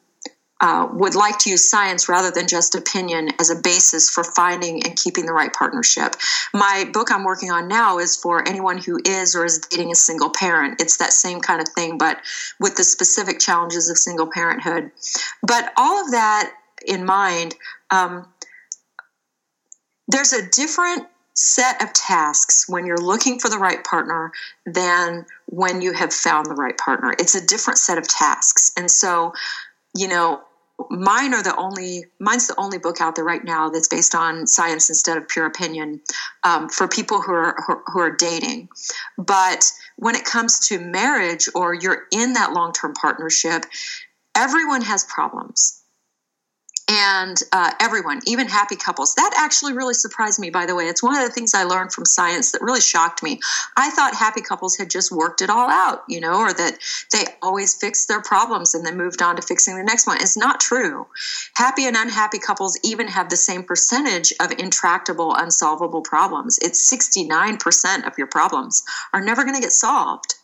uh, 0.60 0.88
would 0.92 1.14
like 1.14 1.38
to 1.38 1.50
use 1.50 1.68
science 1.68 2.08
rather 2.08 2.30
than 2.30 2.48
just 2.48 2.74
opinion 2.74 3.28
as 3.38 3.50
a 3.50 3.60
basis 3.62 4.08
for 4.08 4.24
finding 4.24 4.82
and 4.86 4.96
keeping 4.96 5.26
the 5.26 5.32
right 5.32 5.52
partnership. 5.52 6.16
My 6.54 6.88
book 6.92 7.10
I'm 7.10 7.24
working 7.24 7.50
on 7.50 7.68
now 7.68 7.98
is 7.98 8.16
for 8.16 8.46
anyone 8.48 8.78
who 8.78 8.98
is 9.04 9.34
or 9.36 9.44
is 9.44 9.58
dating 9.58 9.92
a 9.92 9.94
single 9.94 10.30
parent. 10.30 10.80
It's 10.80 10.96
that 10.96 11.12
same 11.12 11.40
kind 11.40 11.60
of 11.60 11.68
thing, 11.68 11.98
but 11.98 12.20
with 12.58 12.76
the 12.76 12.84
specific 12.84 13.38
challenges 13.38 13.90
of 13.90 13.98
single 13.98 14.28
parenthood. 14.32 14.90
But 15.42 15.72
all 15.76 16.02
of 16.02 16.12
that 16.12 16.52
in 16.86 17.04
mind, 17.04 17.54
um, 17.90 18.26
there's 20.08 20.32
a 20.32 20.48
different 20.48 21.06
set 21.34 21.82
of 21.82 21.92
tasks 21.92 22.64
when 22.66 22.86
you're 22.86 22.96
looking 22.96 23.38
for 23.38 23.50
the 23.50 23.58
right 23.58 23.84
partner 23.84 24.32
than 24.64 25.26
when 25.46 25.82
you 25.82 25.92
have 25.92 26.12
found 26.12 26.46
the 26.46 26.54
right 26.54 26.78
partner. 26.78 27.14
It's 27.18 27.34
a 27.34 27.44
different 27.44 27.78
set 27.78 27.98
of 27.98 28.08
tasks. 28.08 28.72
And 28.76 28.90
so, 28.90 29.34
you 29.94 30.08
know, 30.08 30.42
mine 30.90 31.34
are 31.34 31.42
the 31.42 31.56
only 31.56 32.04
mine's 32.18 32.48
the 32.48 32.54
only 32.58 32.78
book 32.78 33.00
out 33.00 33.16
there 33.16 33.24
right 33.24 33.44
now 33.44 33.70
that's 33.70 33.88
based 33.88 34.14
on 34.14 34.46
science 34.46 34.88
instead 34.88 35.16
of 35.16 35.28
pure 35.28 35.46
opinion 35.46 36.00
um, 36.44 36.68
for 36.68 36.86
people 36.86 37.20
who 37.20 37.32
are 37.32 37.82
who 37.86 38.00
are 38.00 38.14
dating. 38.14 38.68
But 39.16 39.70
when 39.96 40.14
it 40.14 40.24
comes 40.24 40.58
to 40.68 40.78
marriage 40.78 41.48
or 41.54 41.74
you're 41.74 42.04
in 42.12 42.34
that 42.34 42.52
long-term 42.52 42.94
partnership 42.94 43.64
everyone 44.36 44.82
has 44.82 45.02
problems 45.04 45.82
and 46.88 47.36
uh, 47.52 47.72
everyone, 47.80 48.20
even 48.26 48.46
happy 48.48 48.76
couples. 48.76 49.14
That 49.14 49.32
actually 49.36 49.72
really 49.72 49.94
surprised 49.94 50.38
me, 50.38 50.50
by 50.50 50.66
the 50.66 50.74
way. 50.74 50.84
It's 50.84 51.02
one 51.02 51.16
of 51.16 51.26
the 51.26 51.32
things 51.32 51.52
I 51.52 51.64
learned 51.64 51.92
from 51.92 52.04
science 52.04 52.52
that 52.52 52.62
really 52.62 52.80
shocked 52.80 53.22
me. 53.22 53.40
I 53.76 53.90
thought 53.90 54.14
happy 54.14 54.40
couples 54.40 54.76
had 54.76 54.88
just 54.88 55.10
worked 55.10 55.42
it 55.42 55.50
all 55.50 55.68
out, 55.68 56.04
you 56.08 56.20
know, 56.20 56.38
or 56.38 56.52
that 56.52 56.78
they 57.12 57.24
always 57.42 57.74
fixed 57.74 58.06
their 58.06 58.22
problems 58.22 58.74
and 58.74 58.86
then 58.86 58.96
moved 58.96 59.20
on 59.20 59.34
to 59.36 59.42
fixing 59.42 59.76
the 59.76 59.82
next 59.82 60.06
one. 60.06 60.18
It's 60.20 60.36
not 60.36 60.60
true. 60.60 61.06
Happy 61.56 61.86
and 61.86 61.96
unhappy 61.96 62.38
couples 62.38 62.78
even 62.84 63.08
have 63.08 63.30
the 63.30 63.36
same 63.36 63.64
percentage 63.64 64.32
of 64.40 64.52
intractable, 64.52 65.34
unsolvable 65.34 66.02
problems. 66.02 66.58
It's 66.62 66.92
69% 66.92 68.06
of 68.06 68.16
your 68.16 68.28
problems 68.28 68.84
are 69.12 69.20
never 69.20 69.42
going 69.42 69.56
to 69.56 69.60
get 69.60 69.72
solved 69.72 70.34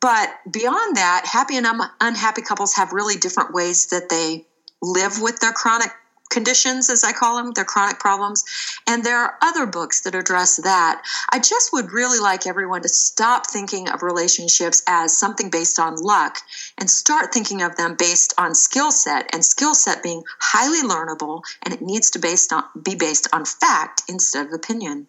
but 0.00 0.30
beyond 0.50 0.96
that, 0.96 1.24
happy 1.26 1.56
and 1.56 1.66
un- 1.66 1.90
unhappy 2.00 2.42
couples 2.42 2.74
have 2.74 2.92
really 2.92 3.16
different 3.16 3.54
ways 3.54 3.86
that 3.86 4.08
they 4.08 4.46
live 4.82 5.20
with 5.20 5.40
their 5.40 5.52
chronic 5.52 5.90
conditions, 6.30 6.88
as 6.88 7.04
I 7.04 7.12
call 7.12 7.36
them, 7.36 7.52
their 7.52 7.64
chronic 7.64 7.98
problems. 7.98 8.44
And 8.86 9.04
there 9.04 9.18
are 9.18 9.36
other 9.42 9.66
books 9.66 10.00
that 10.02 10.14
address 10.14 10.56
that. 10.58 11.02
I 11.30 11.38
just 11.38 11.72
would 11.72 11.92
really 11.92 12.20
like 12.20 12.46
everyone 12.46 12.82
to 12.82 12.88
stop 12.88 13.46
thinking 13.46 13.88
of 13.88 14.02
relationships 14.02 14.82
as 14.88 15.18
something 15.18 15.50
based 15.50 15.78
on 15.78 15.96
luck 15.96 16.38
and 16.78 16.88
start 16.88 17.34
thinking 17.34 17.62
of 17.62 17.76
them 17.76 17.96
based 17.98 18.32
on 18.38 18.54
skill 18.54 18.92
set 18.92 19.28
and 19.32 19.44
skill 19.44 19.74
set 19.74 20.02
being 20.02 20.22
highly 20.40 20.88
learnable 20.88 21.42
and 21.64 21.74
it 21.74 21.82
needs 21.82 22.10
to 22.12 22.18
based 22.18 22.52
on, 22.52 22.64
be 22.82 22.94
based 22.94 23.28
on 23.32 23.44
fact 23.44 24.02
instead 24.08 24.46
of 24.46 24.52
opinion. 24.52 25.06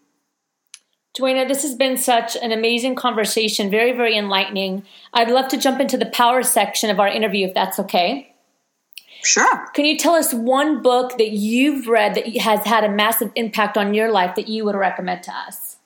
Duana, 1.17 1.45
this 1.45 1.63
has 1.63 1.75
been 1.75 1.97
such 1.97 2.38
an 2.38 2.53
amazing 2.53 2.95
conversation, 2.95 3.69
very, 3.69 3.91
very 3.91 4.17
enlightening. 4.17 4.84
I'd 5.13 5.29
love 5.29 5.49
to 5.49 5.57
jump 5.57 5.81
into 5.81 5.97
the 5.97 6.05
power 6.05 6.41
section 6.41 6.89
of 6.89 7.01
our 7.01 7.07
interview 7.10 7.47
if 7.47 7.53
that's 7.53 7.79
okay. 7.79 8.30
Sure. 9.23 9.67
Can 9.73 9.86
you 9.86 9.97
tell 9.97 10.15
us 10.15 10.34
one 10.34 10.81
book 10.81 11.17
that 11.17 11.31
you've 11.31 11.88
read 11.88 12.15
that 12.15 12.27
has 12.38 12.65
had 12.65 12.84
a 12.84 12.89
massive 12.89 13.31
impact 13.36 13.77
on 13.77 13.93
your 13.93 14.12
life 14.12 14.36
that 14.36 14.47
you 14.47 14.65
would 14.65 14.75
recommend 14.75 15.23
to 15.23 15.31
us? 15.31 15.77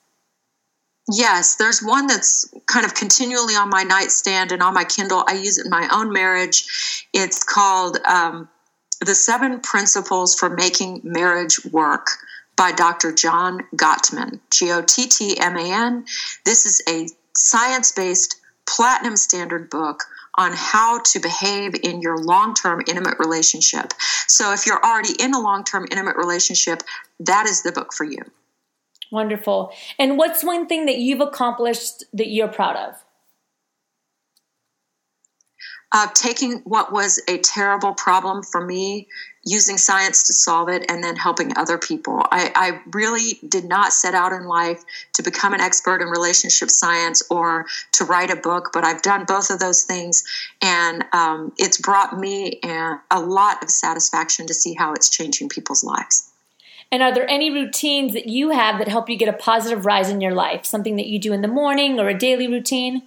Yes, 1.12 1.54
there's 1.56 1.80
one 1.80 2.08
that's 2.08 2.52
kind 2.66 2.84
of 2.84 2.94
continually 2.94 3.54
on 3.54 3.70
my 3.70 3.84
nightstand 3.84 4.50
and 4.50 4.62
on 4.62 4.74
my 4.74 4.84
Kindle. 4.84 5.24
I 5.28 5.34
use 5.34 5.56
it 5.58 5.66
in 5.66 5.70
my 5.70 5.88
own 5.92 6.12
marriage. 6.12 7.06
It's 7.12 7.44
called 7.44 7.98
um, 8.06 8.48
The 9.04 9.14
Seven 9.14 9.60
Principles 9.60 10.34
for 10.34 10.50
Making 10.50 11.00
Marriage 11.04 11.64
Work 11.66 12.08
by 12.56 12.72
Dr. 12.72 13.12
John 13.12 13.60
Gottman, 13.76 14.40
G 14.50 14.72
O 14.72 14.82
T 14.82 15.06
T 15.06 15.38
M 15.38 15.56
A 15.56 15.72
N. 15.72 16.06
This 16.44 16.66
is 16.66 16.82
a 16.88 17.06
science 17.36 17.92
based 17.92 18.40
platinum 18.66 19.16
standard 19.16 19.70
book 19.70 20.02
on 20.36 20.52
how 20.54 21.00
to 21.00 21.18
behave 21.18 21.74
in 21.82 22.00
your 22.00 22.18
long 22.18 22.54
term 22.54 22.82
intimate 22.86 23.18
relationship. 23.18 23.92
So 24.26 24.52
if 24.52 24.66
you're 24.66 24.82
already 24.84 25.14
in 25.18 25.34
a 25.34 25.40
long 25.40 25.64
term 25.64 25.86
intimate 25.90 26.16
relationship, 26.16 26.82
that 27.20 27.46
is 27.46 27.62
the 27.62 27.72
book 27.72 27.92
for 27.92 28.04
you. 28.04 28.20
Wonderful. 29.10 29.72
And 29.98 30.18
what's 30.18 30.42
one 30.42 30.66
thing 30.66 30.86
that 30.86 30.98
you've 30.98 31.20
accomplished 31.20 32.04
that 32.12 32.28
you're 32.28 32.48
proud 32.48 32.76
of? 32.76 32.94
Uh, 35.92 36.08
taking 36.14 36.58
what 36.64 36.92
was 36.92 37.22
a 37.28 37.38
terrible 37.38 37.94
problem 37.94 38.42
for 38.42 38.66
me 38.66 39.06
using 39.46 39.78
science 39.78 40.24
to 40.24 40.32
solve 40.32 40.68
it 40.68 40.84
and 40.90 41.02
then 41.02 41.14
helping 41.14 41.56
other 41.56 41.78
people. 41.78 42.20
I, 42.32 42.52
I, 42.54 42.80
really 42.92 43.38
did 43.48 43.64
not 43.64 43.92
set 43.92 44.12
out 44.12 44.32
in 44.32 44.46
life 44.46 44.82
to 45.14 45.22
become 45.22 45.54
an 45.54 45.60
expert 45.60 46.02
in 46.02 46.08
relationship 46.08 46.68
science 46.68 47.22
or 47.30 47.66
to 47.92 48.04
write 48.04 48.30
a 48.30 48.36
book, 48.36 48.70
but 48.72 48.84
I've 48.84 49.02
done 49.02 49.24
both 49.24 49.50
of 49.50 49.60
those 49.60 49.84
things, 49.84 50.24
and 50.60 51.04
um, 51.12 51.52
it's 51.58 51.80
brought 51.80 52.18
me 52.18 52.58
a, 52.64 53.00
a 53.12 53.20
lot 53.20 53.62
of 53.62 53.70
satisfaction 53.70 54.46
to 54.48 54.54
see 54.54 54.74
how 54.74 54.92
it's 54.92 55.08
changing 55.08 55.48
people's 55.48 55.84
lives. 55.84 56.28
And 56.90 57.02
are 57.02 57.14
there 57.14 57.28
any 57.28 57.50
routines 57.50 58.12
that 58.14 58.26
you 58.26 58.50
have 58.50 58.78
that 58.78 58.88
help 58.88 59.08
you 59.08 59.16
get 59.16 59.28
a 59.28 59.32
positive 59.32 59.86
rise 59.86 60.10
in 60.10 60.20
your 60.20 60.32
life? 60.32 60.64
Something 60.64 60.96
that 60.96 61.06
you 61.06 61.18
do 61.18 61.32
in 61.32 61.42
the 61.42 61.48
morning 61.48 62.00
or 62.00 62.08
a 62.08 62.18
daily 62.18 62.48
routine? 62.48 63.02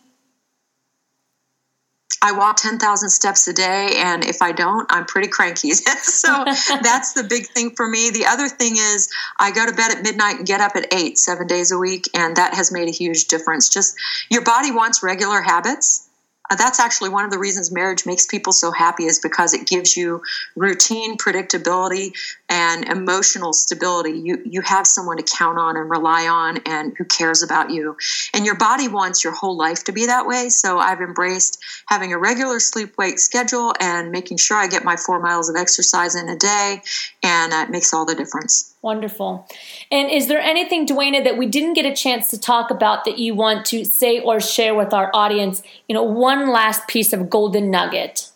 I 2.21 2.33
walk 2.33 2.57
10,000 2.57 3.09
steps 3.09 3.47
a 3.47 3.53
day, 3.53 3.93
and 3.97 4.25
if 4.25 4.41
I 4.41 4.51
don't, 4.51 4.85
I'm 4.91 5.05
pretty 5.05 5.29
cranky. 5.29 5.71
so 6.01 6.43
that's 6.81 7.13
the 7.13 7.23
big 7.23 7.47
thing 7.47 7.71
for 7.75 7.87
me. 7.87 8.09
The 8.09 8.25
other 8.25 8.49
thing 8.49 8.75
is, 8.75 9.09
I 9.37 9.51
go 9.51 9.65
to 9.65 9.73
bed 9.73 9.91
at 9.91 10.03
midnight 10.03 10.37
and 10.37 10.47
get 10.47 10.59
up 10.61 10.75
at 10.75 10.93
8, 10.93 11.17
seven 11.17 11.47
days 11.47 11.71
a 11.71 11.77
week, 11.77 12.09
and 12.13 12.35
that 12.35 12.53
has 12.53 12.71
made 12.71 12.89
a 12.89 12.91
huge 12.91 13.25
difference. 13.25 13.69
Just 13.69 13.95
your 14.29 14.43
body 14.43 14.71
wants 14.71 15.01
regular 15.01 15.41
habits. 15.41 16.08
Uh, 16.49 16.55
that's 16.55 16.79
actually 16.79 17.09
one 17.09 17.25
of 17.25 17.31
the 17.31 17.39
reasons 17.39 17.71
marriage 17.71 18.05
makes 18.05 18.25
people 18.25 18.51
so 18.51 18.71
happy 18.71 19.05
is 19.05 19.19
because 19.19 19.53
it 19.53 19.67
gives 19.67 19.95
you 19.95 20.21
routine 20.55 21.17
predictability 21.17 22.11
and 22.49 22.85
emotional 22.85 23.53
stability. 23.53 24.19
You 24.19 24.41
you 24.45 24.61
have 24.61 24.87
someone 24.87 25.17
to 25.17 25.23
count 25.23 25.57
on 25.57 25.77
and 25.77 25.89
rely 25.89 26.27
on 26.27 26.57
and 26.65 26.93
who 26.97 27.05
cares 27.05 27.43
about 27.43 27.69
you. 27.69 27.95
And 28.33 28.45
your 28.45 28.55
body 28.55 28.87
wants 28.87 29.23
your 29.23 29.33
whole 29.33 29.57
life 29.57 29.83
to 29.85 29.91
be 29.91 30.07
that 30.07 30.25
way. 30.25 30.49
So 30.49 30.79
i've 30.79 31.01
embraced 31.01 31.63
having 31.87 32.13
a 32.13 32.17
regular 32.17 32.59
sleep 32.59 32.97
wake 32.97 33.19
schedule 33.19 33.73
and 33.79 34.11
making 34.11 34.37
sure 34.37 34.57
i 34.57 34.67
get 34.67 34.83
my 34.83 34.95
four 34.95 35.19
miles 35.19 35.49
of 35.49 35.55
exercise 35.55 36.15
in 36.15 36.27
a 36.29 36.35
day 36.35 36.81
and 37.23 37.53
uh, 37.53 37.57
it 37.57 37.69
makes 37.69 37.93
all 37.93 38.05
the 38.05 38.15
difference 38.15 38.73
Wonderful. 38.81 39.45
And 39.91 40.09
is 40.09 40.27
there 40.27 40.39
anything, 40.39 40.85
Duana, 40.85 41.23
that 41.25 41.37
we 41.37 41.47
didn't 41.47 41.73
get 41.73 41.85
a 41.85 41.93
chance 41.93 42.29
to 42.31 42.39
talk 42.39 42.71
about 42.71 43.03
that 43.03 43.19
you 43.19 43.35
want 43.35 43.65
to 43.67 43.83
say 43.83 44.21
or 44.21 44.39
share 44.39 44.73
with 44.73 44.93
our 44.93 45.11
audience? 45.13 45.61
You 45.89 45.95
know, 45.95 46.03
one 46.03 46.49
last 46.49 46.87
piece 46.87 47.11
of 47.11 47.29
golden 47.29 47.69
nugget. 47.69 48.29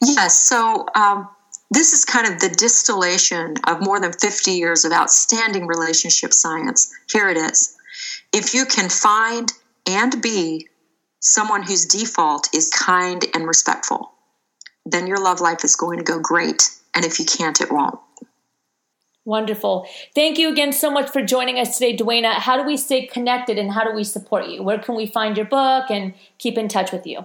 Yes. 0.00 0.48
So, 0.48 0.86
um, 0.94 1.28
this 1.70 1.92
is 1.92 2.04
kind 2.04 2.26
of 2.26 2.40
the 2.40 2.50
distillation 2.50 3.54
of 3.66 3.82
more 3.82 3.98
than 3.98 4.12
50 4.12 4.50
years 4.50 4.84
of 4.84 4.92
outstanding 4.92 5.66
relationship 5.66 6.34
science. 6.34 6.92
Here 7.10 7.30
it 7.30 7.38
is. 7.38 7.76
If 8.32 8.52
you 8.54 8.66
can 8.66 8.90
find 8.90 9.50
and 9.86 10.20
be 10.20 10.68
someone 11.20 11.62
whose 11.62 11.86
default 11.86 12.48
is 12.54 12.68
kind 12.70 13.24
and 13.34 13.46
respectful, 13.46 14.12
then 14.84 15.06
your 15.06 15.22
love 15.22 15.40
life 15.40 15.64
is 15.64 15.76
going 15.76 15.98
to 15.98 16.04
go 16.04 16.18
great. 16.18 16.70
And 16.94 17.04
if 17.04 17.18
you 17.18 17.24
can't, 17.24 17.60
it 17.60 17.72
won't. 17.72 17.98
Wonderful. 19.24 19.86
Thank 20.16 20.38
you 20.38 20.50
again 20.50 20.72
so 20.72 20.90
much 20.90 21.10
for 21.10 21.22
joining 21.22 21.58
us 21.58 21.78
today, 21.78 21.96
Duana. 21.96 22.32
How 22.32 22.56
do 22.56 22.64
we 22.64 22.76
stay 22.76 23.06
connected 23.06 23.56
and 23.56 23.70
how 23.70 23.84
do 23.84 23.94
we 23.94 24.02
support 24.02 24.48
you? 24.48 24.62
Where 24.64 24.78
can 24.78 24.96
we 24.96 25.06
find 25.06 25.36
your 25.36 25.46
book 25.46 25.90
and 25.90 26.14
keep 26.38 26.58
in 26.58 26.66
touch 26.68 26.90
with 26.90 27.06
you? 27.06 27.24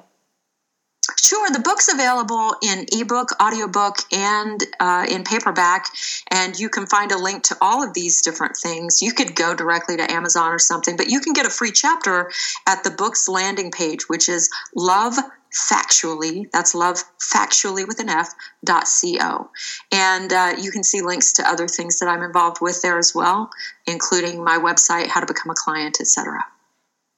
Sure, 1.19 1.49
the 1.49 1.60
book's 1.60 1.91
available 1.91 2.55
in 2.62 2.86
ebook, 2.91 3.29
audiobook, 3.41 3.97
and 4.13 4.62
uh, 4.79 5.05
in 5.10 5.23
paperback, 5.23 5.88
and 6.29 6.57
you 6.57 6.69
can 6.69 6.86
find 6.86 7.12
a 7.12 7.17
link 7.17 7.43
to 7.43 7.57
all 7.60 7.83
of 7.83 7.93
these 7.93 8.21
different 8.21 8.55
things. 8.55 9.01
You 9.01 9.13
could 9.13 9.36
go 9.36 9.55
directly 9.55 9.97
to 9.97 10.12
Amazon 10.12 10.51
or 10.51 10.60
something, 10.60 10.95
but 10.95 11.10
you 11.10 11.19
can 11.19 11.33
get 11.33 11.45
a 11.45 11.49
free 11.49 11.71
chapter 11.71 12.31
at 12.67 12.83
the 12.83 12.91
book's 12.91 13.27
landing 13.27 13.71
page, 13.71 14.07
which 14.07 14.29
is 14.29 14.49
love 14.75 15.15
factually 15.53 16.49
that's 16.51 16.75
love 16.75 16.97
factually 17.19 17.88
with 17.88 17.99
an 17.99 18.10
f 18.10 18.33
dot 18.63 18.86
co 19.01 19.49
and 19.91 20.33
uh, 20.33 20.53
you 20.60 20.71
can 20.71 20.83
see 20.83 21.01
links 21.01 21.33
to 21.33 21.47
other 21.47 21.67
things 21.67 21.99
that 21.99 22.07
i'm 22.07 22.23
involved 22.23 22.57
with 22.62 22.81
there 22.81 22.97
as 22.97 23.13
well 23.13 23.49
including 23.86 24.43
my 24.43 24.57
website 24.57 25.07
how 25.07 25.19
to 25.19 25.27
become 25.27 25.51
a 25.51 25.55
client 25.55 25.97
etc 25.99 26.39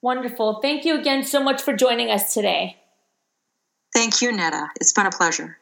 wonderful. 0.01 0.59
Thank 0.61 0.85
you 0.85 0.99
again 0.99 1.23
so 1.23 1.43
much 1.43 1.61
for 1.61 1.75
joining 1.75 2.09
us 2.09 2.33
today. 2.33 2.77
Thank 3.93 4.21
you 4.21 4.31
netta. 4.31 4.69
It's 4.79 4.93
been 4.93 5.05
a 5.05 5.11
pleasure 5.11 5.58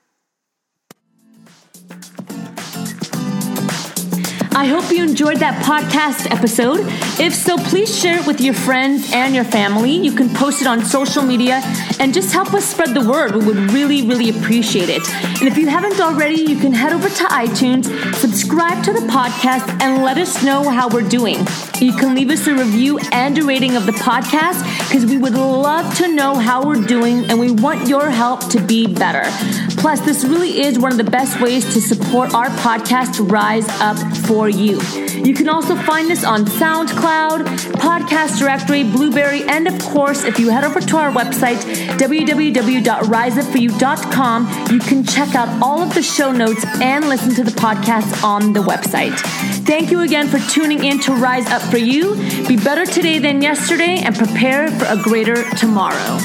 I 4.58 4.66
hope 4.66 4.90
you 4.90 5.04
enjoyed 5.04 5.38
that 5.38 5.64
podcast 5.64 6.32
episode. 6.32 6.80
If 7.22 7.36
so, 7.36 7.58
please 7.58 7.96
share 7.96 8.18
it 8.18 8.26
with 8.26 8.42
your 8.42 8.56
friends 8.56 9.12
and 9.14 9.36
your 9.36 9.44
family. 9.44 9.92
You 9.92 10.12
can 10.12 10.34
post 10.34 10.62
it 10.62 10.68
on 10.68 10.84
social 10.84 11.22
media 11.22 11.62
and 12.00 12.12
just 12.12 12.34
help 12.34 12.52
us 12.56 12.66
spread 12.66 12.96
the 12.96 13.08
word. 13.08 13.36
We 13.36 13.46
would 13.46 13.72
really, 13.72 14.08
really 14.08 14.32
appreciate 14.32 14.90
it. 14.90 15.08
And 15.40 15.44
if 15.44 15.60
you 15.60 15.68
haven't 15.68 16.00
already, 16.00 16.42
you 16.42 16.58
can 16.58 16.74
head 16.74 16.92
over 16.92 17.08
to 17.08 17.24
iTunes, 17.26 17.86
subscribe 18.16 18.84
to 18.86 18.94
the 18.94 19.02
podcast, 19.02 19.70
and 19.80 20.04
let 20.04 20.18
us 20.18 20.44
know 20.44 20.68
how 20.68 20.90
we're 20.90 21.08
doing. 21.08 21.38
You 21.80 21.94
can 21.94 22.16
leave 22.16 22.32
us 22.32 22.48
a 22.48 22.56
review 22.56 22.98
and 23.12 23.38
a 23.38 23.44
rating 23.44 23.76
of 23.76 23.86
the 23.86 23.92
podcast 23.92 24.64
because 24.88 25.06
we 25.06 25.20
would 25.20 25.36
love 25.36 25.96
to 25.98 26.08
know 26.08 26.34
how 26.34 26.66
we're 26.66 26.84
doing 26.84 27.30
and 27.30 27.40
we 27.40 27.52
want 27.52 27.88
your 27.88 28.10
help 28.10 28.50
to 28.50 28.60
be 28.60 28.88
better. 28.88 29.30
Plus, 29.78 30.02
this 30.02 30.24
really 30.24 30.62
is 30.62 30.80
one 30.80 30.92
of 30.92 30.98
the 30.98 31.04
best 31.04 31.40
ways 31.40 31.64
to 31.76 31.80
support 31.80 32.34
our 32.34 32.48
podcast 32.48 33.30
rise 33.32 33.70
up 33.80 33.98
for 34.26 34.47
you. 34.50 34.82
You 35.24 35.34
can 35.34 35.50
also 35.50 35.76
find 35.76 36.12
us 36.12 36.24
on 36.24 36.46
SoundCloud, 36.46 37.46
Podcast 37.74 38.38
Directory, 38.40 38.84
Blubrry, 38.84 39.44
and 39.44 39.68
of 39.68 39.78
course, 39.80 40.24
if 40.24 40.40
you 40.40 40.50
head 40.50 40.64
over 40.64 40.80
to 40.80 40.98
our 40.98 41.12
website, 41.12 41.58
www.riseupforyou.com, 41.98 44.72
you 44.72 44.80
can 44.80 45.04
check 45.04 45.36
out 45.36 45.50
all 45.62 45.82
of 45.82 45.94
the 45.94 46.02
show 46.02 46.32
notes 46.32 46.66
and 46.82 47.10
listen 47.10 47.36
to 47.36 47.44
the 47.44 47.52
podcast 47.52 48.24
on 48.24 48.54
the 48.54 48.62
website. 48.62 49.20
Thank 49.66 49.92
you 49.92 50.00
again 50.02 50.28
for 50.28 50.40
tuning 50.52 50.84
in 50.84 51.00
to 51.02 51.14
Rise 51.14 51.48
Up 51.48 51.62
for 51.64 51.78
You. 51.78 52.16
Be 52.48 52.56
better 52.56 52.86
today 52.86 53.20
than 53.20 53.42
yesterday 53.42 54.02
and 54.04 54.16
prepare 54.16 54.72
for 54.72 54.86
a 54.86 54.96
greater 55.02 55.44
tomorrow. 55.56 56.20